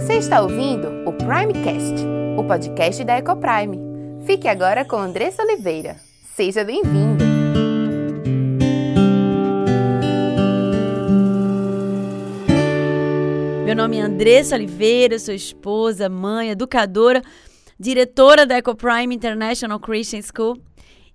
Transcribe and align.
Você 0.00 0.14
está 0.14 0.40
ouvindo 0.40 0.88
o 1.06 1.12
Primecast, 1.12 1.94
o 2.34 2.42
podcast 2.42 3.04
da 3.04 3.18
Ecoprime. 3.18 3.78
Fique 4.24 4.48
agora 4.48 4.82
com 4.82 4.96
Andressa 4.96 5.42
Oliveira. 5.42 5.94
Seja 6.34 6.64
bem-vindo! 6.64 7.22
Meu 13.66 13.76
nome 13.76 13.98
é 13.98 14.00
Andressa 14.00 14.54
Oliveira, 14.54 15.18
sou 15.18 15.34
esposa, 15.34 16.08
mãe, 16.08 16.48
educadora, 16.48 17.20
diretora 17.78 18.46
da 18.46 18.56
Ecoprime 18.56 19.14
International 19.14 19.78
Christian 19.78 20.22
School 20.22 20.56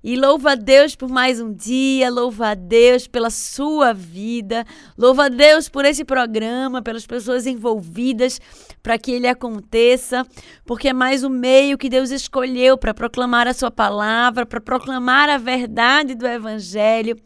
e 0.06 0.16
louva 0.16 0.52
a 0.52 0.56
Deus 0.56 0.96
por 0.96 1.10
mais 1.10 1.42
um 1.42 1.52
dia, 1.52 2.12
louva 2.12 2.50
a 2.50 2.54
Deus 2.54 3.08
pela 3.08 3.32
sua 3.32 3.92
vida, 3.92 4.64
louva 4.96 5.26
a 5.26 5.30
Deus 5.30 5.68
por 5.68 5.84
esse 5.84 6.06
programa, 6.06 6.80
pelas 6.80 7.08
pessoas 7.08 7.48
envolvidas 7.48 8.40
para 8.84 9.00
que 9.00 9.12
ele 9.12 9.28
aconteça, 9.28 10.24
porque 10.64 10.90
é 10.90 10.94
mais 10.94 11.24
um 11.24 11.30
meio 11.30 11.76
que 11.76 11.90
Deus 11.90 12.12
escolheu 12.12 12.78
para 12.78 12.94
proclamar 12.94 13.48
a 13.48 13.54
sua 13.54 13.72
palavra, 13.72 14.46
para 14.46 14.62
proclamar 14.62 15.28
a 15.28 15.40
verdade 15.40 16.14
do 16.14 16.28
evangelho, 16.28 17.18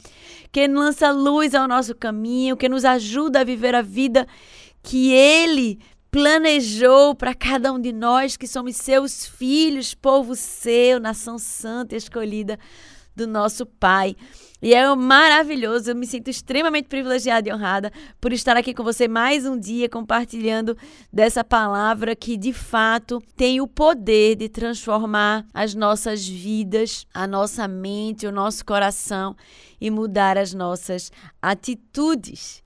que 0.49 0.65
lança 0.65 1.11
luz 1.11 1.53
ao 1.53 1.67
nosso 1.67 1.93
caminho, 1.93 2.55
que 2.55 2.69
nos 2.69 2.85
ajuda 2.85 3.41
a 3.41 3.43
viver 3.43 3.75
a 3.75 3.81
vida 3.81 4.25
que 4.81 5.11
ele 5.11 5.79
planejou 6.11 7.13
para 7.13 7.33
cada 7.33 7.71
um 7.71 7.79
de 7.79 7.93
nós 7.93 8.35
que 8.35 8.47
somos 8.47 8.75
seus 8.75 9.25
filhos, 9.25 9.93
povo 9.93 10.35
seu, 10.35 10.99
nação 10.99 11.37
santa 11.37 11.95
escolhida 11.95 12.57
do 13.15 13.27
nosso 13.27 13.65
Pai. 13.65 14.15
E 14.61 14.73
é 14.73 14.93
maravilhoso, 14.93 15.91
eu 15.91 15.95
me 15.95 16.05
sinto 16.05 16.29
extremamente 16.29 16.89
privilegiada 16.89 17.47
e 17.47 17.53
honrada 17.53 17.93
por 18.19 18.33
estar 18.33 18.57
aqui 18.57 18.73
com 18.73 18.83
você 18.83 19.07
mais 19.07 19.45
um 19.45 19.57
dia 19.57 19.87
compartilhando 19.87 20.77
dessa 21.13 21.45
palavra 21.45 22.13
que 22.13 22.35
de 22.35 22.51
fato 22.51 23.21
tem 23.37 23.61
o 23.61 23.67
poder 23.67 24.35
de 24.35 24.49
transformar 24.49 25.45
as 25.53 25.73
nossas 25.73 26.27
vidas, 26.27 27.07
a 27.13 27.25
nossa 27.25 27.69
mente, 27.69 28.27
o 28.27 28.33
nosso 28.33 28.65
coração 28.65 29.33
e 29.79 29.89
mudar 29.89 30.37
as 30.37 30.53
nossas 30.53 31.09
atitudes. 31.41 32.61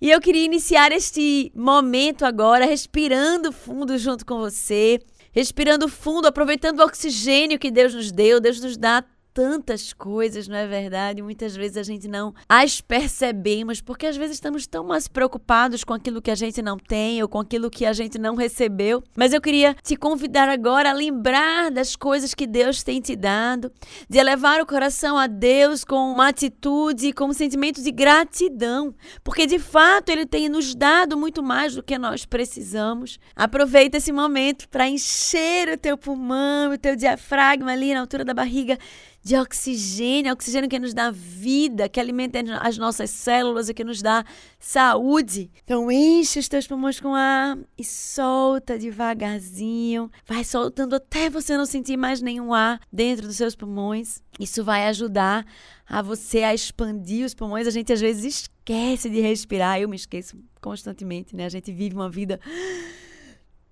E 0.00 0.10
eu 0.10 0.20
queria 0.20 0.44
iniciar 0.44 0.92
este 0.92 1.50
momento 1.54 2.24
agora 2.24 2.66
respirando 2.66 3.50
fundo 3.50 3.96
junto 3.96 4.26
com 4.26 4.38
você, 4.38 5.00
respirando 5.32 5.88
fundo, 5.88 6.28
aproveitando 6.28 6.80
o 6.80 6.84
oxigênio 6.84 7.58
que 7.58 7.70
Deus 7.70 7.94
nos 7.94 8.12
deu. 8.12 8.38
Deus 8.38 8.60
nos 8.60 8.76
dá 8.76 9.02
tantas 9.36 9.92
coisas, 9.92 10.48
não 10.48 10.56
é 10.56 10.66
verdade? 10.66 11.20
Muitas 11.20 11.54
vezes 11.54 11.76
a 11.76 11.82
gente 11.82 12.08
não 12.08 12.34
as 12.48 12.80
percebemos, 12.80 13.82
porque 13.82 14.06
às 14.06 14.16
vezes 14.16 14.36
estamos 14.36 14.66
tão 14.66 14.82
mais 14.82 15.08
preocupados 15.08 15.84
com 15.84 15.92
aquilo 15.92 16.22
que 16.22 16.30
a 16.30 16.34
gente 16.34 16.62
não 16.62 16.78
tem 16.78 17.22
ou 17.22 17.28
com 17.28 17.40
aquilo 17.40 17.68
que 17.68 17.84
a 17.84 17.92
gente 17.92 18.16
não 18.18 18.34
recebeu. 18.34 19.04
Mas 19.14 19.34
eu 19.34 19.40
queria 19.42 19.76
te 19.82 19.94
convidar 19.94 20.48
agora 20.48 20.88
a 20.88 20.94
lembrar 20.94 21.70
das 21.70 21.94
coisas 21.94 22.32
que 22.32 22.46
Deus 22.46 22.82
tem 22.82 22.98
te 22.98 23.14
dado, 23.14 23.70
de 24.08 24.16
elevar 24.16 24.58
o 24.58 24.64
coração 24.64 25.18
a 25.18 25.26
Deus 25.26 25.84
com 25.84 26.10
uma 26.12 26.28
atitude, 26.28 27.12
com 27.12 27.26
um 27.26 27.34
sentimento 27.34 27.82
de 27.82 27.92
gratidão, 27.92 28.94
porque 29.22 29.44
de 29.44 29.58
fato 29.58 30.08
Ele 30.08 30.24
tem 30.24 30.48
nos 30.48 30.74
dado 30.74 31.14
muito 31.14 31.42
mais 31.42 31.74
do 31.74 31.82
que 31.82 31.98
nós 31.98 32.24
precisamos. 32.24 33.18
Aproveita 33.36 33.98
esse 33.98 34.12
momento 34.12 34.66
para 34.70 34.88
encher 34.88 35.68
o 35.68 35.76
teu 35.76 35.98
pulmão, 35.98 36.72
o 36.72 36.78
teu 36.78 36.96
diafragma 36.96 37.72
ali 37.72 37.92
na 37.92 38.00
altura 38.00 38.24
da 38.24 38.32
barriga 38.32 38.78
de 39.26 39.34
oxigênio, 39.34 40.32
oxigênio 40.32 40.70
que 40.70 40.78
nos 40.78 40.94
dá 40.94 41.10
vida, 41.10 41.88
que 41.88 41.98
alimenta 41.98 42.38
as 42.60 42.78
nossas 42.78 43.10
células 43.10 43.68
e 43.68 43.74
que 43.74 43.82
nos 43.82 44.00
dá 44.00 44.24
saúde. 44.56 45.50
Então 45.64 45.90
enche 45.90 46.38
os 46.38 46.46
teus 46.46 46.64
pulmões 46.64 47.00
com 47.00 47.12
ar 47.12 47.58
e 47.76 47.82
solta 47.82 48.78
devagarzinho. 48.78 50.08
Vai 50.24 50.44
soltando 50.44 50.94
até 50.94 51.28
você 51.28 51.56
não 51.56 51.66
sentir 51.66 51.96
mais 51.96 52.22
nenhum 52.22 52.54
ar 52.54 52.80
dentro 52.92 53.26
dos 53.26 53.36
seus 53.36 53.56
pulmões. 53.56 54.22
Isso 54.38 54.62
vai 54.62 54.86
ajudar 54.86 55.44
a 55.88 56.00
você 56.00 56.44
a 56.44 56.54
expandir 56.54 57.26
os 57.26 57.34
pulmões. 57.34 57.66
A 57.66 57.72
gente 57.72 57.92
às 57.92 58.00
vezes 58.00 58.24
esquece 58.24 59.10
de 59.10 59.20
respirar. 59.20 59.80
Eu 59.80 59.88
me 59.88 59.96
esqueço 59.96 60.38
constantemente, 60.60 61.34
né? 61.34 61.46
A 61.46 61.48
gente 61.48 61.72
vive 61.72 61.96
uma 61.96 62.08
vida 62.08 62.38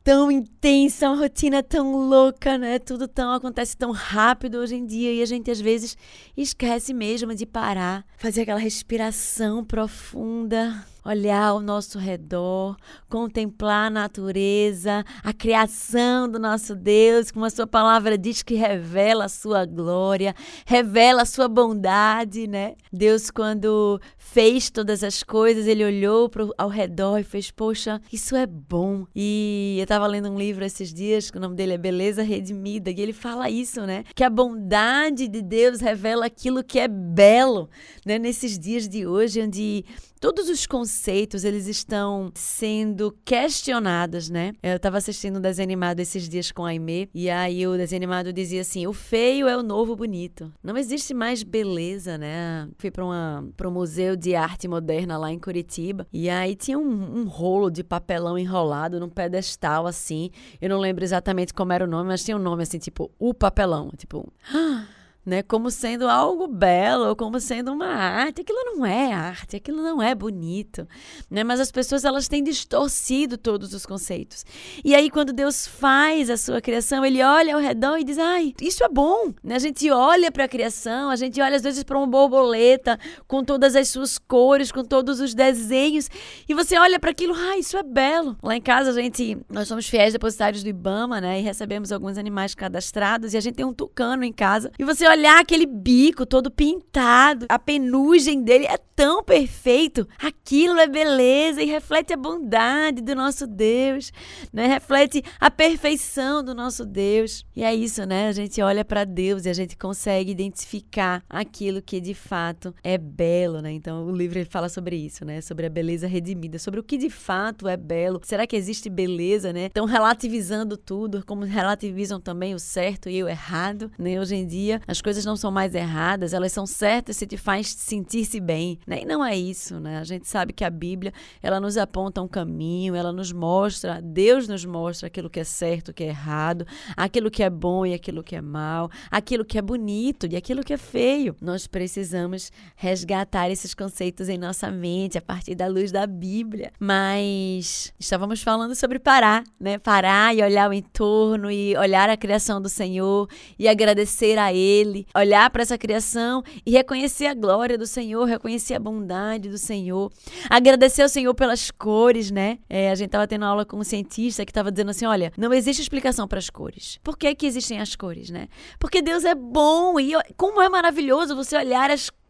tão 0.04 0.30
intensa, 0.30 1.08
uma 1.08 1.16
rotina 1.16 1.62
tão 1.62 1.96
louca, 1.96 2.58
né? 2.58 2.78
Tudo 2.78 3.08
tão 3.08 3.32
acontece 3.32 3.74
tão 3.74 3.90
rápido 3.90 4.58
hoje 4.58 4.76
em 4.76 4.84
dia 4.84 5.10
e 5.14 5.22
a 5.22 5.26
gente 5.26 5.50
às 5.50 5.60
vezes 5.60 5.96
esquece 6.36 6.92
mesmo 6.92 7.34
de 7.34 7.46
parar, 7.46 8.04
fazer 8.18 8.42
aquela 8.42 8.60
respiração 8.60 9.64
profunda 9.64 10.84
olhar 11.04 11.48
ao 11.48 11.60
nosso 11.60 11.98
redor, 11.98 12.76
contemplar 13.08 13.88
a 13.88 13.90
natureza, 13.90 15.04
a 15.22 15.32
criação 15.32 16.28
do 16.28 16.38
nosso 16.38 16.74
Deus, 16.74 17.30
como 17.30 17.44
a 17.44 17.50
sua 17.50 17.66
palavra 17.66 18.16
diz 18.16 18.42
que 18.42 18.54
revela 18.54 19.26
a 19.26 19.28
sua 19.28 19.66
glória, 19.66 20.34
revela 20.64 21.22
a 21.22 21.26
sua 21.26 21.46
bondade, 21.46 22.46
né? 22.46 22.74
Deus 22.90 23.30
quando 23.30 24.00
fez 24.32 24.70
todas 24.70 25.04
as 25.04 25.22
coisas, 25.22 25.66
ele 25.66 25.84
olhou 25.84 26.28
pro, 26.28 26.52
ao 26.56 26.68
redor 26.68 27.18
e 27.18 27.22
fez, 27.22 27.50
poxa, 27.50 28.00
isso 28.12 28.34
é 28.34 28.46
bom. 28.46 29.06
E 29.14 29.76
eu 29.78 29.84
estava 29.84 30.06
lendo 30.06 30.30
um 30.30 30.38
livro 30.38 30.64
esses 30.64 30.92
dias, 30.92 31.30
que 31.30 31.36
o 31.36 31.40
nome 31.40 31.54
dele 31.54 31.74
é 31.74 31.78
Beleza 31.78 32.22
Redimida, 32.22 32.90
e 32.90 33.00
ele 33.00 33.12
fala 33.12 33.50
isso, 33.50 33.82
né? 33.82 34.02
Que 34.14 34.24
a 34.24 34.30
bondade 34.30 35.28
de 35.28 35.42
Deus 35.42 35.80
revela 35.80 36.26
aquilo 36.26 36.64
que 36.64 36.80
é 36.80 36.88
belo, 36.88 37.68
né? 38.04 38.18
Nesses 38.18 38.58
dias 38.58 38.88
de 38.88 39.06
hoje, 39.06 39.42
onde 39.42 39.84
todos 40.24 40.48
os 40.48 40.66
conceitos 40.66 41.44
eles 41.44 41.66
estão 41.66 42.32
sendo 42.34 43.14
questionados, 43.26 44.30
né? 44.30 44.54
Eu 44.62 44.76
estava 44.76 44.96
assistindo 44.96 45.36
um 45.36 45.40
desenho 45.40 45.66
animado 45.66 46.00
esses 46.00 46.26
dias 46.26 46.50
com 46.50 46.64
a 46.64 46.70
Aimee 46.70 47.10
e 47.12 47.28
aí 47.28 47.66
o 47.66 47.76
desenho 47.76 47.98
animado 47.98 48.32
dizia 48.32 48.62
assim: 48.62 48.86
o 48.86 48.92
feio 48.94 49.46
é 49.46 49.54
o 49.54 49.62
novo 49.62 49.94
bonito. 49.94 50.50
Não 50.62 50.78
existe 50.78 51.12
mais 51.12 51.42
beleza, 51.42 52.16
né? 52.16 52.66
Fui 52.78 52.90
para 52.90 53.04
um 53.04 53.70
museu 53.70 54.13
de 54.16 54.34
arte 54.34 54.66
moderna 54.68 55.16
lá 55.18 55.32
em 55.32 55.38
Curitiba 55.38 56.06
e 56.12 56.28
aí 56.30 56.54
tinha 56.54 56.78
um, 56.78 57.18
um 57.18 57.24
rolo 57.26 57.70
de 57.70 57.82
papelão 57.82 58.38
enrolado 58.38 59.00
num 59.00 59.08
pedestal 59.08 59.86
assim. 59.86 60.30
Eu 60.60 60.68
não 60.68 60.78
lembro 60.78 61.04
exatamente 61.04 61.52
como 61.52 61.72
era 61.72 61.84
o 61.84 61.88
nome, 61.88 62.08
mas 62.08 62.24
tinha 62.24 62.36
um 62.36 62.40
nome 62.40 62.62
assim, 62.62 62.78
tipo, 62.78 63.10
o 63.18 63.32
papelão. 63.34 63.90
Tipo. 63.96 64.32
Ah, 64.56 64.86
né, 65.24 65.42
como 65.42 65.70
sendo 65.70 66.08
algo 66.08 66.46
belo, 66.46 67.16
como 67.16 67.40
sendo 67.40 67.72
uma 67.72 67.86
arte. 67.86 68.42
Aquilo 68.42 68.58
não 68.64 68.84
é 68.84 69.12
arte, 69.12 69.56
aquilo 69.56 69.82
não 69.82 70.02
é 70.02 70.14
bonito, 70.14 70.86
né? 71.30 71.42
Mas 71.42 71.60
as 71.60 71.70
pessoas 71.70 72.04
elas 72.04 72.28
têm 72.28 72.42
distorcido 72.42 73.38
todos 73.38 73.72
os 73.72 73.86
conceitos. 73.86 74.44
E 74.84 74.94
aí 74.94 75.08
quando 75.10 75.32
Deus 75.32 75.66
faz 75.66 76.28
a 76.28 76.36
sua 76.36 76.60
criação, 76.60 77.04
ele 77.04 77.22
olha 77.22 77.54
ao 77.54 77.60
redor 77.60 77.96
e 77.96 78.04
diz: 78.04 78.18
"Ai, 78.18 78.52
isso 78.60 78.84
é 78.84 78.88
bom". 78.88 79.32
Né? 79.42 79.54
A 79.54 79.58
gente 79.58 79.90
olha 79.90 80.30
para 80.30 80.44
a 80.44 80.48
criação, 80.48 81.10
a 81.10 81.16
gente 81.16 81.40
olha 81.40 81.56
às 81.56 81.62
vezes 81.62 81.82
para 81.82 81.96
uma 81.96 82.06
borboleta 82.06 82.98
com 83.26 83.42
todas 83.42 83.74
as 83.76 83.88
suas 83.88 84.18
cores, 84.18 84.70
com 84.70 84.84
todos 84.84 85.20
os 85.20 85.34
desenhos, 85.34 86.10
e 86.48 86.54
você 86.54 86.78
olha 86.78 86.98
para 87.00 87.10
aquilo, 87.10 87.34
"Ai, 87.34 87.60
isso 87.60 87.76
é 87.76 87.82
belo". 87.82 88.36
Lá 88.42 88.56
em 88.56 88.62
casa 88.62 88.90
a 88.90 88.94
gente, 88.94 89.38
nós 89.48 89.68
somos 89.68 89.88
fiéis 89.88 90.12
depositários 90.12 90.62
do 90.62 90.68
IBAMA, 90.68 91.20
né? 91.20 91.40
E 91.40 91.42
recebemos 91.42 91.92
alguns 91.92 92.18
animais 92.18 92.54
cadastrados 92.54 93.32
e 93.32 93.36
a 93.36 93.40
gente 93.40 93.54
tem 93.54 93.64
um 93.64 93.72
tucano 93.72 94.24
em 94.24 94.32
casa. 94.32 94.70
E 94.78 94.84
você 94.84 95.06
olha 95.06 95.13
olhar 95.14 95.40
aquele 95.40 95.64
bico 95.64 96.26
todo 96.26 96.50
pintado, 96.50 97.46
a 97.48 97.58
penugem 97.58 98.42
dele 98.42 98.66
é 98.66 98.76
tão 98.96 99.22
perfeito. 99.22 100.06
Aquilo 100.18 100.78
é 100.78 100.86
beleza 100.86 101.62
e 101.62 101.66
reflete 101.66 102.12
a 102.12 102.16
bondade 102.16 103.00
do 103.00 103.14
nosso 103.14 103.46
Deus, 103.46 104.12
né? 104.52 104.66
Reflete 104.66 105.22
a 105.40 105.50
perfeição 105.50 106.42
do 106.42 106.54
nosso 106.54 106.84
Deus. 106.84 107.44
E 107.54 107.62
é 107.62 107.74
isso, 107.74 108.04
né? 108.04 108.28
A 108.28 108.32
gente 108.32 108.60
olha 108.60 108.84
para 108.84 109.04
Deus 109.04 109.46
e 109.46 109.48
a 109.48 109.52
gente 109.52 109.76
consegue 109.76 110.30
identificar 110.30 111.22
aquilo 111.28 111.80
que 111.80 112.00
de 112.00 112.14
fato 112.14 112.74
é 112.82 112.98
belo, 112.98 113.60
né? 113.60 113.72
Então 113.72 114.04
o 114.06 114.14
livro 114.14 114.44
fala 114.50 114.68
sobre 114.68 114.96
isso, 114.96 115.24
né? 115.24 115.40
Sobre 115.40 115.66
a 115.66 115.70
beleza 115.70 116.06
redimida, 116.06 116.58
sobre 116.58 116.80
o 116.80 116.84
que 116.84 116.98
de 116.98 117.10
fato 117.10 117.68
é 117.68 117.76
belo. 117.76 118.20
Será 118.24 118.46
que 118.46 118.56
existe 118.56 118.90
beleza, 118.90 119.52
né? 119.52 119.66
Estão 119.66 119.86
relativizando 119.86 120.76
tudo, 120.76 121.24
como 121.24 121.44
relativizam 121.44 122.20
também 122.20 122.54
o 122.54 122.58
certo 122.58 123.08
e 123.08 123.22
o 123.22 123.28
errado, 123.28 123.90
né? 123.98 124.20
Hoje 124.20 124.34
em 124.34 124.46
dia 124.46 124.80
as 124.86 125.00
coisas 125.04 125.24
não 125.26 125.36
são 125.36 125.50
mais 125.50 125.74
erradas, 125.74 126.32
elas 126.32 126.50
são 126.50 126.66
certas 126.66 127.18
se 127.18 127.26
te 127.26 127.36
faz 127.36 127.68
sentir-se 127.68 128.40
bem, 128.40 128.78
né? 128.86 129.02
E 129.02 129.04
não 129.04 129.22
é 129.22 129.36
isso, 129.36 129.78
né? 129.78 129.98
A 129.98 130.04
gente 130.04 130.26
sabe 130.26 130.54
que 130.54 130.64
a 130.64 130.70
Bíblia, 130.70 131.12
ela 131.42 131.60
nos 131.60 131.76
aponta 131.76 132.22
um 132.22 132.26
caminho, 132.26 132.94
ela 132.94 133.12
nos 133.12 133.30
mostra, 133.30 134.00
Deus 134.02 134.48
nos 134.48 134.64
mostra 134.64 135.08
aquilo 135.08 135.28
que 135.28 135.38
é 135.38 135.44
certo, 135.44 135.90
o 135.90 135.94
que 135.94 136.04
é 136.04 136.08
errado, 136.08 136.66
aquilo 136.96 137.30
que 137.30 137.42
é 137.42 137.50
bom 137.50 137.84
e 137.84 137.92
aquilo 137.92 138.22
que 138.22 138.34
é 138.34 138.40
mal, 138.40 138.90
aquilo 139.10 139.44
que 139.44 139.58
é 139.58 139.62
bonito 139.62 140.26
e 140.26 140.36
aquilo 140.36 140.64
que 140.64 140.72
é 140.72 140.78
feio. 140.78 141.36
Nós 141.38 141.66
precisamos 141.66 142.50
resgatar 142.74 143.50
esses 143.50 143.74
conceitos 143.74 144.30
em 144.30 144.38
nossa 144.38 144.70
mente 144.70 145.18
a 145.18 145.22
partir 145.22 145.54
da 145.54 145.66
luz 145.66 145.92
da 145.92 146.06
Bíblia. 146.06 146.72
Mas 146.80 147.92
estávamos 148.00 148.42
falando 148.42 148.74
sobre 148.74 148.98
parar, 148.98 149.44
né? 149.60 149.76
Parar 149.76 150.34
e 150.34 150.42
olhar 150.42 150.70
o 150.70 150.72
entorno 150.72 151.50
e 151.50 151.76
olhar 151.76 152.08
a 152.08 152.16
criação 152.16 152.58
do 152.58 152.70
Senhor 152.70 153.28
e 153.58 153.68
agradecer 153.68 154.38
a 154.38 154.50
Ele 154.50 154.93
dele, 154.94 155.06
olhar 155.14 155.50
para 155.50 155.62
essa 155.62 155.76
criação 155.76 156.42
e 156.64 156.70
reconhecer 156.70 157.26
a 157.26 157.34
glória 157.34 157.76
do 157.76 157.86
Senhor, 157.86 158.24
reconhecer 158.24 158.74
a 158.74 158.78
bondade 158.78 159.48
do 159.48 159.58
Senhor, 159.58 160.12
agradecer 160.48 161.02
ao 161.02 161.08
Senhor 161.08 161.34
pelas 161.34 161.70
cores, 161.70 162.30
né? 162.30 162.58
É, 162.70 162.90
a 162.90 162.94
gente 162.94 163.10
tava 163.10 163.26
tendo 163.26 163.44
aula 163.44 163.64
com 163.64 163.76
um 163.76 163.84
cientista 163.84 164.44
que 164.44 164.52
tava 164.52 164.70
dizendo 164.70 164.90
assim, 164.90 165.06
olha, 165.06 165.32
não 165.36 165.52
existe 165.52 165.82
explicação 165.82 166.28
para 166.28 166.38
as 166.38 166.48
cores. 166.48 166.98
Por 167.02 167.18
que 167.18 167.34
que 167.34 167.46
existem 167.46 167.80
as 167.80 167.96
cores, 167.96 168.30
né? 168.30 168.48
Porque 168.78 169.02
Deus 169.02 169.24
é 169.24 169.34
bom 169.34 169.98
e 169.98 170.12
como 170.36 170.60
é 170.60 170.68
maravilhoso 170.68 171.34
você 171.34 171.56
olhar 171.56 171.90
as 171.90 172.08
cores, 172.10 172.23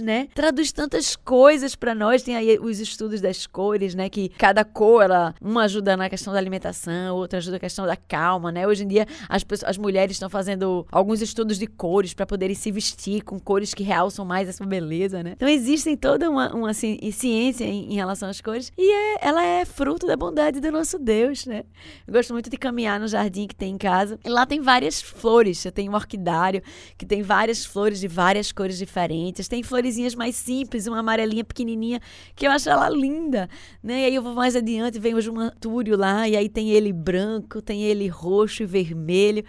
né? 0.00 0.28
Traduz 0.34 0.72
tantas 0.72 1.14
coisas 1.14 1.74
para 1.74 1.94
nós. 1.94 2.22
Tem 2.22 2.34
aí 2.34 2.58
os 2.58 2.80
estudos 2.80 3.20
das 3.20 3.46
cores, 3.46 3.94
né? 3.94 4.08
Que 4.08 4.30
cada 4.30 4.64
cor, 4.64 5.02
ela, 5.02 5.34
uma 5.40 5.64
ajuda 5.64 5.96
na 5.96 6.08
questão 6.08 6.32
da 6.32 6.38
alimentação, 6.38 7.16
outra 7.16 7.38
ajuda 7.38 7.56
na 7.56 7.60
questão 7.60 7.86
da 7.86 7.96
calma, 7.96 8.50
né? 8.50 8.66
Hoje 8.66 8.84
em 8.84 8.88
dia, 8.88 9.06
as, 9.28 9.44
pessoas, 9.44 9.70
as 9.70 9.78
mulheres 9.78 10.16
estão 10.16 10.30
fazendo 10.30 10.86
alguns 10.90 11.20
estudos 11.20 11.58
de 11.58 11.66
cores 11.66 12.14
para 12.14 12.24
poderem 12.24 12.56
se 12.56 12.70
vestir 12.70 13.22
com 13.22 13.38
cores 13.38 13.74
que 13.74 13.82
realçam 13.82 14.24
mais 14.24 14.48
essa 14.48 14.64
beleza, 14.64 15.22
né? 15.22 15.32
Então, 15.36 15.48
existem 15.48 15.96
toda 15.96 16.30
uma, 16.30 16.54
uma 16.54 16.72
ciência 16.72 17.64
em, 17.64 17.92
em, 17.92 17.94
relação 17.94 18.30
às 18.30 18.40
cores 18.40 18.72
e 18.78 18.90
é, 18.90 19.28
ela 19.28 19.44
é 19.44 19.64
fruto 19.64 20.06
da 20.06 20.16
bondade 20.16 20.60
do 20.60 20.72
nosso 20.72 20.98
Deus, 20.98 21.44
né? 21.44 21.64
Eu 22.06 22.14
gosto 22.14 22.32
muito 22.32 22.48
de 22.48 22.56
caminhar 22.56 22.98
no 22.98 23.08
jardim 23.08 23.46
que 23.46 23.54
tem 23.54 23.74
em 23.74 23.78
casa 23.78 24.18
e 24.24 24.28
lá 24.28 24.46
tem 24.46 24.60
várias 24.60 25.02
flores. 25.02 25.62
Eu 25.64 25.72
tenho 25.72 25.92
um 25.92 25.94
orquidário 25.94 26.62
que 26.96 27.04
tem 27.04 27.22
várias 27.22 27.66
flores 27.66 28.00
de 28.00 28.08
várias 28.08 28.50
cores 28.50 28.78
diferentes 28.78 29.31
tem 29.32 29.62
florezinhas 29.62 30.14
mais 30.14 30.36
simples, 30.36 30.86
uma 30.86 31.00
amarelinha 31.00 31.44
pequenininha, 31.44 32.00
que 32.34 32.46
eu 32.46 32.50
acho 32.50 32.68
ela 32.68 32.88
linda, 32.88 33.48
né? 33.82 34.02
E 34.02 34.04
aí 34.06 34.14
eu 34.14 34.22
vou 34.22 34.34
mais 34.34 34.54
adiante, 34.56 34.98
vem 34.98 35.14
o 35.14 35.20
Jumantúrio 35.20 35.96
lá, 35.96 36.28
e 36.28 36.36
aí 36.36 36.48
tem 36.48 36.70
ele 36.70 36.92
branco, 36.92 37.62
tem 37.62 37.82
ele 37.82 38.08
roxo 38.08 38.62
e 38.62 38.66
vermelho. 38.66 39.44